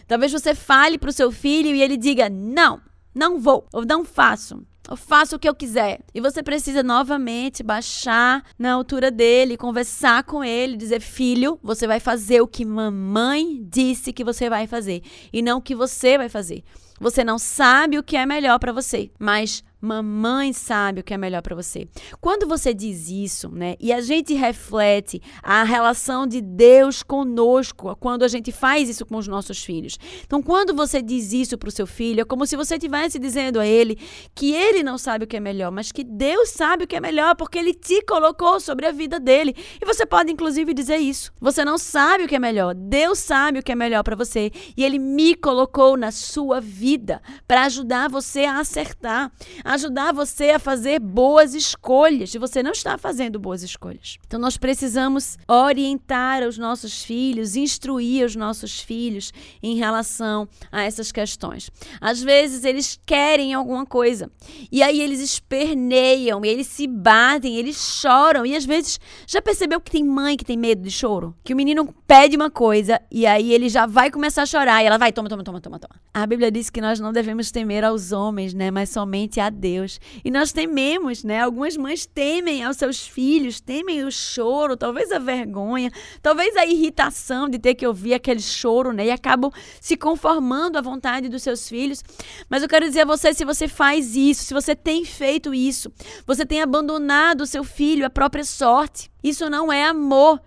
Talvez 0.06 0.32
você 0.32 0.54
fale 0.54 0.98
para 0.98 1.10
o 1.10 1.12
seu 1.12 1.30
filho 1.30 1.74
e 1.74 1.82
ele 1.82 1.96
diga: 1.96 2.28
Não, 2.28 2.80
não 3.14 3.38
vou, 3.38 3.66
ou 3.72 3.84
não 3.84 4.04
faço. 4.04 4.64
Eu 4.88 4.96
faço 4.96 5.36
o 5.36 5.38
que 5.38 5.48
eu 5.48 5.54
quiser. 5.54 6.00
E 6.12 6.20
você 6.20 6.42
precisa 6.42 6.82
novamente 6.82 7.62
baixar 7.62 8.44
na 8.58 8.72
altura 8.72 9.10
dele, 9.10 9.56
conversar 9.56 10.24
com 10.24 10.42
ele, 10.42 10.76
dizer: 10.76 11.00
Filho, 11.00 11.58
você 11.62 11.86
vai 11.86 12.00
fazer 12.00 12.40
o 12.40 12.48
que 12.48 12.64
mamãe 12.64 13.62
disse 13.62 14.12
que 14.12 14.24
você 14.24 14.50
vai 14.50 14.66
fazer 14.66 15.02
e 15.32 15.40
não 15.40 15.58
o 15.58 15.62
que 15.62 15.74
você 15.74 16.18
vai 16.18 16.28
fazer. 16.28 16.64
Você 17.00 17.24
não 17.24 17.38
sabe 17.38 17.98
o 17.98 18.02
que 18.02 18.16
é 18.16 18.26
melhor 18.26 18.58
para 18.58 18.72
você, 18.72 19.10
mas 19.18 19.64
Mamãe 19.82 20.52
sabe 20.52 21.00
o 21.00 21.02
que 21.02 21.12
é 21.12 21.18
melhor 21.18 21.42
para 21.42 21.56
você. 21.56 21.88
Quando 22.20 22.46
você 22.46 22.72
diz 22.72 23.08
isso, 23.08 23.50
né, 23.50 23.74
e 23.80 23.92
a 23.92 24.00
gente 24.00 24.32
reflete 24.32 25.20
a 25.42 25.64
relação 25.64 26.24
de 26.24 26.40
Deus 26.40 27.02
conosco, 27.02 27.96
quando 27.96 28.22
a 28.22 28.28
gente 28.28 28.52
faz 28.52 28.88
isso 28.88 29.04
com 29.04 29.16
os 29.16 29.26
nossos 29.26 29.64
filhos. 29.64 29.98
Então, 30.24 30.40
quando 30.40 30.72
você 30.72 31.02
diz 31.02 31.32
isso 31.32 31.58
para 31.58 31.68
o 31.68 31.72
seu 31.72 31.84
filho, 31.84 32.20
é 32.20 32.24
como 32.24 32.46
se 32.46 32.54
você 32.54 32.76
estivesse 32.76 33.18
dizendo 33.18 33.58
a 33.58 33.66
ele 33.66 33.98
que 34.36 34.54
ele 34.54 34.84
não 34.84 34.96
sabe 34.96 35.24
o 35.24 35.26
que 35.26 35.36
é 35.36 35.40
melhor, 35.40 35.72
mas 35.72 35.90
que 35.90 36.04
Deus 36.04 36.50
sabe 36.50 36.84
o 36.84 36.86
que 36.86 36.94
é 36.94 37.00
melhor, 37.00 37.34
porque 37.34 37.58
ele 37.58 37.74
te 37.74 38.02
colocou 38.02 38.60
sobre 38.60 38.86
a 38.86 38.92
vida 38.92 39.18
dele. 39.18 39.52
E 39.80 39.84
você 39.84 40.06
pode, 40.06 40.30
inclusive, 40.30 40.72
dizer 40.72 40.98
isso. 40.98 41.32
Você 41.40 41.64
não 41.64 41.76
sabe 41.76 42.22
o 42.22 42.28
que 42.28 42.36
é 42.36 42.38
melhor, 42.38 42.72
Deus 42.72 43.18
sabe 43.18 43.58
o 43.58 43.62
que 43.64 43.72
é 43.72 43.74
melhor 43.74 44.04
para 44.04 44.14
você. 44.14 44.52
E 44.76 44.84
ele 44.84 45.00
me 45.00 45.34
colocou 45.34 45.96
na 45.96 46.12
sua 46.12 46.60
vida 46.60 47.20
para 47.48 47.64
ajudar 47.64 48.08
você 48.08 48.44
a 48.44 48.60
acertar 48.60 49.32
ajudar 49.72 50.12
você 50.12 50.50
a 50.50 50.58
fazer 50.58 51.00
boas 51.00 51.54
escolhas. 51.54 52.34
E 52.34 52.38
você 52.38 52.62
não 52.62 52.72
está 52.72 52.98
fazendo 52.98 53.38
boas 53.38 53.62
escolhas. 53.62 54.18
Então 54.26 54.38
nós 54.38 54.56
precisamos 54.56 55.38
orientar 55.48 56.42
os 56.42 56.58
nossos 56.58 57.02
filhos, 57.02 57.56
instruir 57.56 58.24
os 58.24 58.36
nossos 58.36 58.80
filhos 58.80 59.32
em 59.62 59.76
relação 59.76 60.48
a 60.70 60.82
essas 60.82 61.10
questões. 61.10 61.70
Às 62.00 62.22
vezes 62.22 62.64
eles 62.64 63.00
querem 63.06 63.54
alguma 63.54 63.86
coisa 63.86 64.30
e 64.70 64.82
aí 64.82 65.00
eles 65.00 65.20
esperneiam, 65.20 66.44
eles 66.44 66.66
se 66.66 66.86
batem, 66.86 67.56
eles 67.56 67.76
choram 67.76 68.44
e 68.44 68.54
às 68.54 68.64
vezes 68.64 69.00
já 69.26 69.40
percebeu 69.40 69.80
que 69.80 69.90
tem 69.90 70.04
mãe 70.04 70.36
que 70.36 70.44
tem 70.44 70.56
medo 70.56 70.82
de 70.82 70.90
choro? 70.90 71.34
Que 71.42 71.54
o 71.54 71.56
menino 71.56 71.94
pede 72.06 72.36
uma 72.36 72.50
coisa 72.50 73.00
e 73.10 73.26
aí 73.26 73.52
ele 73.52 73.68
já 73.68 73.86
vai 73.86 74.10
começar 74.10 74.42
a 74.42 74.46
chorar 74.46 74.82
e 74.82 74.86
ela 74.86 74.98
vai 74.98 75.12
toma, 75.12 75.28
toma, 75.28 75.42
toma, 75.42 75.60
toma, 75.60 75.78
toma. 75.78 76.00
A 76.12 76.26
Bíblia 76.26 76.50
diz 76.50 76.68
que 76.68 76.80
nós 76.80 77.00
não 77.00 77.12
devemos 77.12 77.50
temer 77.50 77.84
aos 77.84 78.12
homens, 78.12 78.52
né, 78.52 78.70
mas 78.70 78.90
somente 78.90 79.40
a 79.40 79.48
Deus. 79.62 80.00
E 80.24 80.30
nós 80.30 80.52
tememos, 80.52 81.22
né? 81.22 81.40
Algumas 81.40 81.76
mães 81.76 82.04
temem 82.04 82.64
aos 82.64 82.76
seus 82.76 83.06
filhos, 83.06 83.60
temem 83.60 84.04
o 84.04 84.10
choro, 84.10 84.76
talvez 84.76 85.12
a 85.12 85.20
vergonha, 85.20 85.90
talvez 86.20 86.56
a 86.56 86.66
irritação 86.66 87.48
de 87.48 87.60
ter 87.60 87.76
que 87.76 87.86
ouvir 87.86 88.12
aquele 88.12 88.42
choro, 88.42 88.92
né? 88.92 89.06
E 89.06 89.10
acabam 89.12 89.52
se 89.80 89.96
conformando 89.96 90.76
à 90.76 90.80
vontade 90.80 91.28
dos 91.28 91.44
seus 91.44 91.68
filhos. 91.68 92.02
Mas 92.50 92.62
eu 92.62 92.68
quero 92.68 92.84
dizer 92.84 93.02
a 93.02 93.06
você, 93.06 93.32
se 93.32 93.44
você 93.44 93.68
faz 93.68 94.16
isso, 94.16 94.42
se 94.42 94.52
você 94.52 94.74
tem 94.74 95.04
feito 95.04 95.54
isso, 95.54 95.92
você 96.26 96.44
tem 96.44 96.60
abandonado 96.60 97.42
o 97.42 97.46
seu 97.46 97.62
filho 97.62 98.04
à 98.04 98.10
própria 98.10 98.44
sorte. 98.44 99.08
Isso 99.22 99.48
não 99.48 99.72
é 99.72 99.84
amor. 99.84 100.40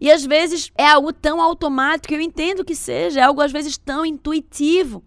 E 0.00 0.08
às 0.10 0.24
vezes 0.24 0.70
é 0.78 0.86
algo 0.86 1.12
tão 1.12 1.40
automático, 1.40 2.14
eu 2.14 2.20
entendo 2.20 2.64
que 2.64 2.76
seja, 2.76 3.18
é 3.18 3.24
algo 3.24 3.40
às 3.40 3.50
vezes 3.50 3.76
tão 3.76 4.06
intuitivo, 4.06 5.02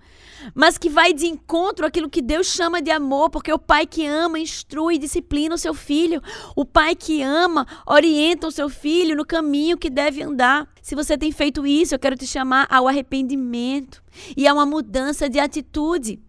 mas 0.54 0.78
que 0.78 0.90
vai 0.90 1.14
de 1.14 1.26
encontro 1.26 1.86
àquilo 1.86 2.10
que 2.10 2.22
Deus 2.22 2.48
chama 2.48 2.82
de 2.82 2.92
amor, 2.92 3.30
porque 3.30 3.52
o 3.52 3.60
pai 3.60 3.86
que 3.86 4.06
ama 4.06 4.40
instrui 4.40 4.96
e 4.96 5.00
disciplina 5.00 5.56
o 5.56 5.58
seu 5.58 5.74
filho. 5.74 6.22
O 6.56 6.66
pai 6.66 6.96
que 6.96 7.22
ama 7.22 7.66
orienta 7.86 8.48
o 8.48 8.52
seu 8.52 8.70
filho 8.70 9.16
no 9.16 9.26
caminho 9.26 9.78
que 9.78 9.90
deve 9.90 10.22
andar. 10.22 10.68
Se 10.82 10.96
você 10.96 11.18
tem 11.18 11.32
feito 11.32 11.66
isso, 11.66 11.96
eu 11.96 12.00
quero 12.00 12.16
te 12.16 12.28
chamar 12.28 12.68
ao 12.70 12.88
arrependimento 12.88 14.04
e 14.36 14.48
a 14.48 14.54
uma 14.54 14.66
mudança 14.66 15.30
de 15.30 15.40
atitude. 15.40 16.20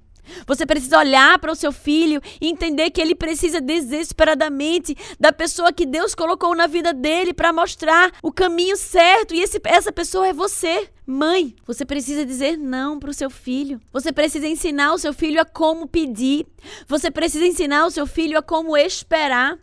Você 0.46 0.66
precisa 0.66 0.98
olhar 0.98 1.38
para 1.38 1.52
o 1.52 1.56
seu 1.56 1.72
filho 1.72 2.20
e 2.40 2.48
entender 2.48 2.90
que 2.90 3.00
ele 3.00 3.14
precisa 3.14 3.60
desesperadamente 3.60 4.96
da 5.18 5.32
pessoa 5.32 5.72
que 5.72 5.86
Deus 5.86 6.14
colocou 6.14 6.54
na 6.54 6.66
vida 6.66 6.92
dele 6.92 7.32
para 7.32 7.52
mostrar 7.52 8.12
o 8.22 8.32
caminho 8.32 8.76
certo. 8.76 9.34
E 9.34 9.40
esse, 9.40 9.60
essa 9.64 9.92
pessoa 9.92 10.26
é 10.26 10.32
você. 10.32 10.90
Mãe, 11.08 11.54
você 11.64 11.84
precisa 11.84 12.26
dizer 12.26 12.58
não 12.58 12.98
para 12.98 13.10
o 13.10 13.14
seu 13.14 13.30
filho. 13.30 13.80
Você 13.92 14.10
precisa 14.10 14.48
ensinar 14.48 14.92
o 14.92 14.98
seu 14.98 15.12
filho 15.12 15.40
a 15.40 15.44
como 15.44 15.86
pedir. 15.86 16.44
Você 16.88 17.12
precisa 17.12 17.46
ensinar 17.46 17.86
o 17.86 17.92
seu 17.92 18.08
filho 18.08 18.36
a 18.36 18.42
como 18.42 18.76
esperar. 18.76 19.56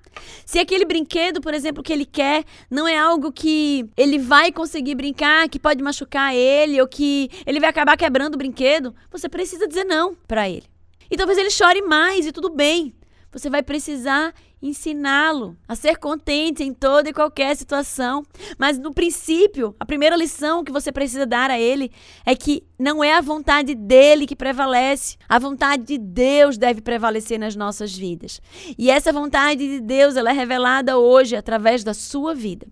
Se 0.45 0.57
aquele 0.57 0.85
brinquedo, 0.85 1.41
por 1.41 1.53
exemplo, 1.53 1.83
que 1.83 1.91
ele 1.91 2.05
quer, 2.05 2.45
não 2.71 2.87
é 2.87 2.97
algo 2.97 3.29
que 3.29 3.89
ele 3.97 4.17
vai 4.19 4.53
conseguir 4.53 4.95
brincar, 4.95 5.49
que 5.49 5.59
pode 5.59 5.83
machucar 5.83 6.33
ele 6.33 6.79
ou 6.79 6.87
que 6.87 7.29
ele 7.45 7.59
vai 7.59 7.69
acabar 7.69 7.97
quebrando 7.97 8.35
o 8.35 8.37
brinquedo, 8.37 8.95
você 9.11 9.27
precisa 9.27 9.67
dizer 9.67 9.83
não 9.83 10.15
para 10.25 10.49
ele. 10.49 10.63
E 11.11 11.17
talvez 11.17 11.37
ele 11.37 11.51
chore 11.51 11.81
mais 11.81 12.25
e 12.25 12.31
tudo 12.31 12.49
bem. 12.49 12.93
Você 13.33 13.49
vai 13.49 13.61
precisar 13.61 14.33
ensiná-lo 14.63 15.57
a 15.67 15.75
ser 15.75 15.97
contente 15.97 16.63
em 16.63 16.73
toda 16.73 17.09
e 17.09 17.13
qualquer 17.13 17.55
situação. 17.57 18.23
Mas 18.57 18.79
no 18.79 18.93
princípio, 18.93 19.75
a 19.77 19.85
primeira 19.85 20.15
lição 20.15 20.63
que 20.63 20.71
você 20.71 20.89
precisa 20.89 21.25
dar 21.25 21.51
a 21.51 21.59
ele 21.59 21.91
é 22.25 22.33
que 22.33 22.63
não 22.79 23.03
é 23.03 23.13
a 23.13 23.21
vontade 23.21 23.75
dele 23.75 24.25
que 24.25 24.35
prevalece, 24.35 25.17
a 25.27 25.37
vontade 25.37 25.83
de 25.83 25.97
Deus 25.97 26.57
deve 26.57 26.81
prevalecer 26.81 27.37
nas 27.37 27.55
nossas 27.55 27.95
vidas. 27.95 28.41
E 28.77 28.89
essa 28.89 29.11
vontade 29.11 29.67
de 29.67 29.81
Deus, 29.81 30.15
ela 30.15 30.29
é 30.29 30.33
revelada 30.33 30.97
hoje 30.97 31.35
através 31.35 31.83
da 31.83 31.93
sua 31.93 32.33
vida. 32.33 32.65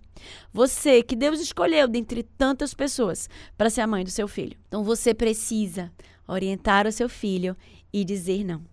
Você 0.52 1.02
que 1.02 1.14
Deus 1.14 1.40
escolheu 1.40 1.86
dentre 1.86 2.22
tantas 2.22 2.72
pessoas 2.72 3.28
para 3.56 3.68
ser 3.68 3.82
a 3.82 3.86
mãe 3.86 4.02
do 4.02 4.10
seu 4.10 4.26
filho. 4.26 4.56
Então 4.66 4.82
você 4.82 5.12
precisa 5.12 5.92
orientar 6.26 6.86
o 6.86 6.92
seu 6.92 7.08
filho 7.08 7.54
e 7.92 8.04
dizer 8.04 8.44
não. 8.44 8.71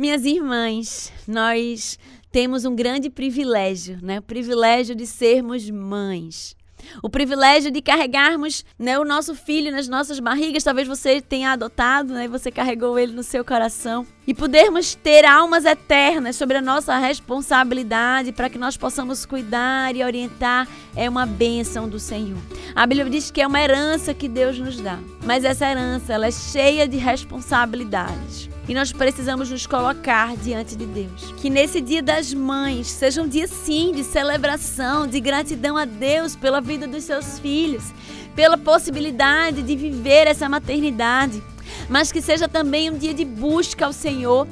Minhas 0.00 0.24
irmãs, 0.24 1.12
nós 1.28 1.98
temos 2.32 2.64
um 2.64 2.74
grande 2.74 3.10
privilégio, 3.10 3.98
né? 4.00 4.18
O 4.18 4.22
privilégio 4.22 4.94
de 4.94 5.06
sermos 5.06 5.68
mães. 5.68 6.56
O 7.02 7.10
privilégio 7.10 7.70
de 7.70 7.82
carregarmos 7.82 8.64
né, 8.78 8.98
o 8.98 9.04
nosso 9.04 9.34
filho 9.34 9.70
nas 9.70 9.88
nossas 9.88 10.18
barrigas. 10.18 10.64
Talvez 10.64 10.88
você 10.88 11.20
tenha 11.20 11.52
adotado, 11.52 12.14
né? 12.14 12.26
Você 12.28 12.50
carregou 12.50 12.98
ele 12.98 13.12
no 13.12 13.22
seu 13.22 13.44
coração. 13.44 14.06
E 14.26 14.32
podermos 14.32 14.94
ter 14.94 15.26
almas 15.26 15.66
eternas 15.66 16.34
sobre 16.34 16.56
a 16.56 16.62
nossa 16.62 16.96
responsabilidade 16.96 18.32
para 18.32 18.48
que 18.48 18.56
nós 18.56 18.78
possamos 18.78 19.26
cuidar 19.26 19.94
e 19.94 20.02
orientar 20.02 20.66
é 20.96 21.10
uma 21.10 21.26
bênção 21.26 21.86
do 21.86 21.98
Senhor. 21.98 22.38
A 22.74 22.86
Bíblia 22.86 23.10
diz 23.10 23.30
que 23.30 23.42
é 23.42 23.46
uma 23.46 23.60
herança 23.60 24.14
que 24.14 24.30
Deus 24.30 24.58
nos 24.58 24.80
dá. 24.80 24.98
Mas 25.26 25.44
essa 25.44 25.70
herança 25.70 26.14
ela 26.14 26.26
é 26.26 26.32
cheia 26.32 26.88
de 26.88 26.96
responsabilidades 26.96 28.49
e 28.68 28.74
nós 28.74 28.92
precisamos 28.92 29.50
nos 29.50 29.66
colocar 29.66 30.36
diante 30.36 30.76
de 30.76 30.86
Deus. 30.86 31.32
Que 31.38 31.50
nesse 31.50 31.80
Dia 31.80 32.02
das 32.02 32.32
Mães 32.32 32.86
seja 32.86 33.22
um 33.22 33.28
dia 33.28 33.46
sim 33.46 33.92
de 33.92 34.04
celebração, 34.04 35.06
de 35.06 35.20
gratidão 35.20 35.76
a 35.76 35.84
Deus 35.84 36.36
pela 36.36 36.60
vida 36.60 36.86
dos 36.86 37.04
seus 37.04 37.38
filhos, 37.38 37.92
pela 38.34 38.56
possibilidade 38.56 39.62
de 39.62 39.76
viver 39.76 40.26
essa 40.26 40.48
maternidade, 40.48 41.42
mas 41.88 42.12
que 42.12 42.20
seja 42.20 42.48
também 42.48 42.90
um 42.90 42.98
dia 42.98 43.14
de 43.14 43.24
busca 43.24 43.86
ao 43.86 43.92
Senhor 43.92 44.46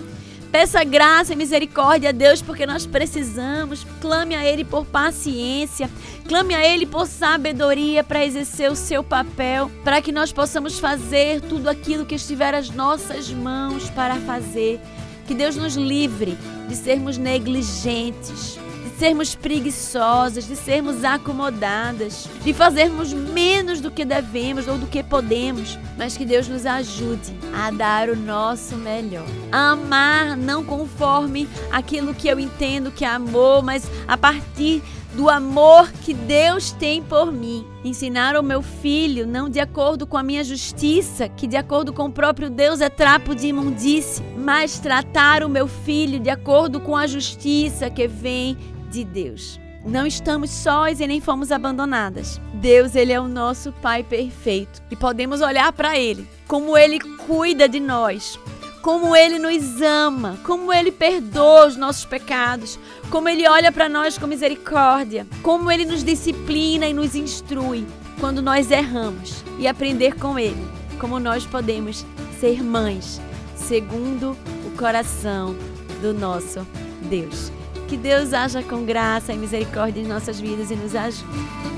Peça 0.50 0.82
graça 0.82 1.34
e 1.34 1.36
misericórdia 1.36 2.08
a 2.08 2.12
Deus, 2.12 2.40
porque 2.40 2.64
nós 2.64 2.86
precisamos. 2.86 3.86
Clame 4.00 4.34
a 4.34 4.44
Ele 4.44 4.64
por 4.64 4.86
paciência. 4.86 5.90
Clame 6.26 6.54
a 6.54 6.66
Ele 6.66 6.86
por 6.86 7.06
sabedoria 7.06 8.02
para 8.02 8.24
exercer 8.24 8.70
o 8.70 8.76
seu 8.76 9.04
papel, 9.04 9.70
para 9.84 10.00
que 10.00 10.10
nós 10.10 10.32
possamos 10.32 10.78
fazer 10.78 11.42
tudo 11.42 11.68
aquilo 11.68 12.06
que 12.06 12.14
estiver 12.14 12.54
às 12.54 12.70
nossas 12.70 13.30
mãos 13.30 13.90
para 13.90 14.16
fazer. 14.16 14.80
Que 15.26 15.34
Deus 15.34 15.56
nos 15.56 15.76
livre 15.76 16.38
de 16.66 16.74
sermos 16.74 17.18
negligentes, 17.18 18.58
sermos 18.98 19.34
preguiçosas, 19.36 20.48
de 20.48 20.56
sermos 20.56 21.04
acomodadas, 21.04 22.28
de 22.42 22.52
fazermos 22.52 23.12
menos 23.12 23.80
do 23.80 23.92
que 23.92 24.04
devemos 24.04 24.66
ou 24.66 24.76
do 24.76 24.88
que 24.88 25.04
podemos, 25.04 25.78
mas 25.96 26.16
que 26.16 26.24
Deus 26.24 26.48
nos 26.48 26.66
ajude 26.66 27.32
a 27.54 27.70
dar 27.70 28.08
o 28.08 28.16
nosso 28.16 28.76
melhor. 28.76 29.26
A 29.52 29.70
amar 29.70 30.36
não 30.36 30.64
conforme 30.64 31.48
aquilo 31.70 32.12
que 32.12 32.26
eu 32.26 32.40
entendo 32.40 32.90
que 32.90 33.04
é 33.04 33.08
amor, 33.08 33.62
mas 33.62 33.88
a 34.08 34.16
partir 34.16 34.82
do 35.18 35.28
amor 35.28 35.90
que 35.90 36.14
Deus 36.14 36.70
tem 36.70 37.02
por 37.02 37.32
mim. 37.32 37.66
Ensinar 37.84 38.36
ao 38.36 38.42
meu 38.42 38.62
filho, 38.62 39.26
não 39.26 39.50
de 39.50 39.58
acordo 39.58 40.06
com 40.06 40.16
a 40.16 40.22
minha 40.22 40.44
justiça, 40.44 41.28
que 41.28 41.48
de 41.48 41.56
acordo 41.56 41.92
com 41.92 42.04
o 42.04 42.12
próprio 42.12 42.48
Deus 42.48 42.80
é 42.80 42.88
trapo 42.88 43.34
de 43.34 43.48
imundície, 43.48 44.22
mas 44.36 44.78
tratar 44.78 45.42
o 45.42 45.48
meu 45.48 45.66
filho 45.66 46.20
de 46.20 46.30
acordo 46.30 46.78
com 46.78 46.96
a 46.96 47.08
justiça 47.08 47.90
que 47.90 48.06
vem 48.06 48.56
de 48.92 49.02
Deus. 49.02 49.58
Não 49.84 50.06
estamos 50.06 50.50
sós 50.50 51.00
e 51.00 51.06
nem 51.08 51.20
fomos 51.20 51.50
abandonadas. 51.50 52.40
Deus, 52.54 52.94
ele 52.94 53.12
é 53.12 53.18
o 53.18 53.26
nosso 53.26 53.72
Pai 53.72 54.04
perfeito 54.04 54.80
e 54.88 54.94
podemos 54.94 55.40
olhar 55.40 55.72
para 55.72 55.98
ele, 55.98 56.28
como 56.46 56.78
ele 56.78 57.00
cuida 57.00 57.68
de 57.68 57.80
nós, 57.80 58.38
como 58.82 59.14
ele 59.14 59.38
nos 59.38 59.80
ama, 59.82 60.38
como 60.44 60.72
ele 60.72 60.90
perdoa 60.90 61.66
os 61.66 61.76
nossos 61.76 62.04
pecados, 62.04 62.78
como 63.10 63.28
ele 63.28 63.48
olha 63.48 63.72
para 63.72 63.88
nós 63.88 64.16
com 64.16 64.26
misericórdia, 64.26 65.26
como 65.42 65.70
ele 65.70 65.84
nos 65.84 66.04
disciplina 66.04 66.86
e 66.86 66.94
nos 66.94 67.14
instrui 67.14 67.86
quando 68.20 68.42
nós 68.42 68.70
erramos 68.70 69.44
e 69.58 69.66
aprender 69.66 70.14
com 70.16 70.38
ele 70.38 70.78
como 70.98 71.18
nós 71.18 71.46
podemos 71.46 72.04
ser 72.40 72.62
mães 72.62 73.20
segundo 73.54 74.36
o 74.66 74.76
coração 74.76 75.54
do 76.00 76.12
nosso 76.12 76.66
Deus. 77.08 77.50
Que 77.88 77.96
Deus 77.96 78.32
haja 78.32 78.62
com 78.62 78.84
graça 78.84 79.32
e 79.32 79.38
misericórdia 79.38 80.00
em 80.00 80.06
nossas 80.06 80.40
vidas 80.40 80.70
e 80.70 80.76
nos 80.76 80.94
ajude. 80.94 81.77